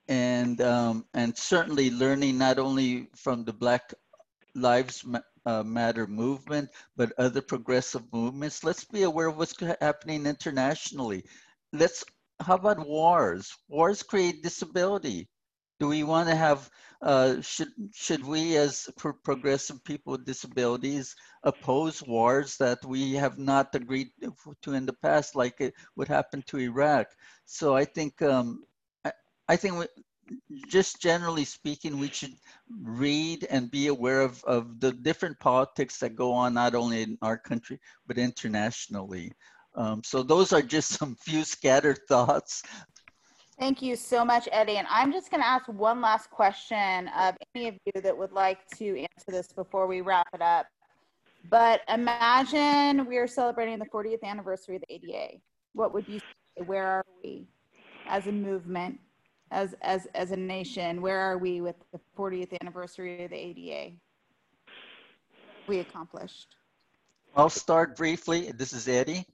[0.08, 3.92] and um, and certainly learning not only from the Black
[4.54, 5.04] Lives
[5.47, 8.64] uh, Matter movement, but other progressive movements.
[8.64, 11.24] Let's be aware of what's happening internationally.
[11.72, 12.05] Let's
[12.40, 13.57] how about wars?
[13.68, 15.28] Wars create disability.
[15.80, 16.70] Do we want to have,
[17.01, 23.38] uh, should, should we as pro progressive people with disabilities oppose wars that we have
[23.38, 24.09] not agreed
[24.62, 27.09] to in the past, like it, what happened to Iraq?
[27.47, 28.64] So I think, um,
[29.05, 29.12] I,
[29.49, 29.86] I think we,
[30.68, 32.35] just generally speaking, we should
[32.83, 37.18] read and be aware of, of the different politics that go on, not only in
[37.22, 39.33] our country, but internationally.
[39.74, 42.62] Um, so those are just some few scattered thoughts.
[43.59, 44.78] Thank you so much, Eddie.
[44.78, 48.33] And I'm just going to ask one last question of any of you that would
[48.33, 50.66] like to answer this before we wrap it up.
[51.51, 55.39] But imagine we are celebrating the 40th anniversary of the ADA.
[55.74, 56.64] What would you say?
[56.64, 57.47] Where are we
[58.07, 58.99] as a movement,
[59.53, 61.00] as, as, as a nation?
[61.00, 63.94] Where are we with the 40th anniversary of the ADA?
[65.68, 66.57] We accomplished.
[67.36, 68.50] I'll start briefly.
[68.53, 69.24] This is Eddie.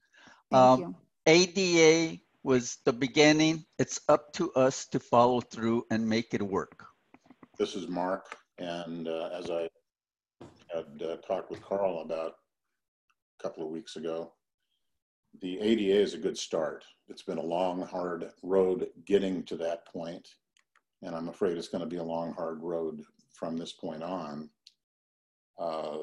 [0.50, 0.94] Thank um, you.
[1.26, 3.64] ADA was the beginning.
[3.78, 6.84] It's up to us to follow through and make it work.
[7.58, 9.68] This is Mark, and uh, as I
[10.72, 12.34] had uh, talked with Carl about
[13.38, 14.32] a couple of weeks ago,
[15.40, 16.84] the ADA is a good start.
[17.08, 20.28] It's been a long, hard road getting to that point,
[21.02, 23.02] and I'm afraid it's going to be a long, hard road
[23.32, 24.50] from this point on.
[25.58, 25.98] Uh,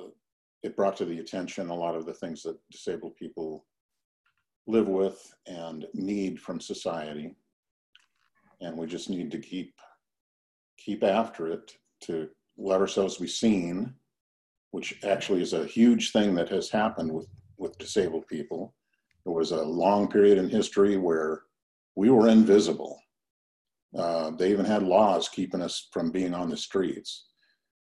[0.64, 3.66] it brought to the attention a lot of the things that disabled people
[4.68, 7.36] live with and need from society.
[8.62, 9.74] And we just need to keep
[10.78, 11.72] keep after it
[12.02, 13.94] to let ourselves be seen,
[14.72, 18.74] which actually is a huge thing that has happened with, with disabled people.
[19.26, 21.44] There was a long period in history where
[21.96, 23.02] we were invisible.
[23.98, 27.28] Uh, they even had laws keeping us from being on the streets.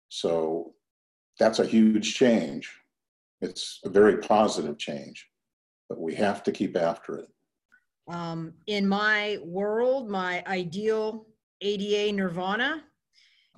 [0.09, 0.73] So
[1.39, 2.71] that's a huge change.
[3.41, 5.27] It's a very positive change
[5.93, 7.29] but we have to keep after it.
[8.07, 11.27] Um, in my world, my ideal
[11.61, 12.83] ADA nirvana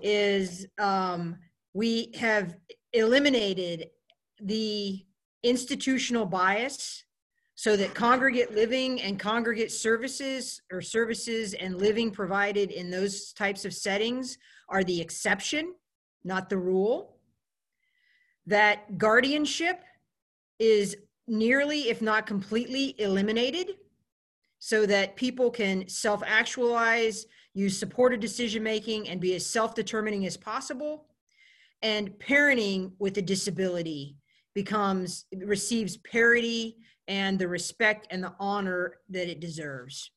[0.02, 1.38] is um,
[1.74, 2.58] we have
[2.92, 3.90] eliminated
[4.42, 5.06] the
[5.44, 7.04] institutional bias
[7.56, 13.64] so that congregate living and congregate services or services and living provided in those types
[13.64, 14.38] of settings
[14.68, 15.74] are the exception,
[16.26, 17.16] not the rule.
[18.46, 19.82] That guardianship
[20.60, 20.98] is
[21.28, 23.76] nearly, if not completely, eliminated
[24.60, 30.26] so that people can self actualize, use supported decision making, and be as self determining
[30.26, 31.06] as possible.
[31.82, 34.18] And parenting with a disability
[34.54, 36.78] becomes, receives parity
[37.08, 40.12] and the respect and the honor that it deserves.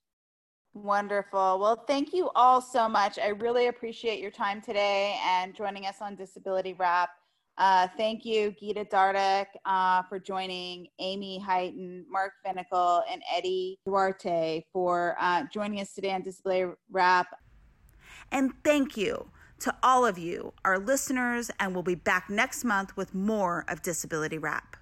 [0.74, 1.59] Wonderful.
[1.59, 3.18] Well, thank you all so much.
[3.18, 7.11] I really appreciate your time today and joining us on Disability Rap.
[7.57, 14.64] Uh, thank you, Gita Dardick, uh, for joining, Amy Heighton, Mark Finnicle, and Eddie Duarte
[14.72, 17.26] for uh, joining us today on Disability Rap.
[18.30, 19.30] And thank you
[19.61, 23.82] to all of you, our listeners, and we'll be back next month with more of
[23.82, 24.76] Disability Rap.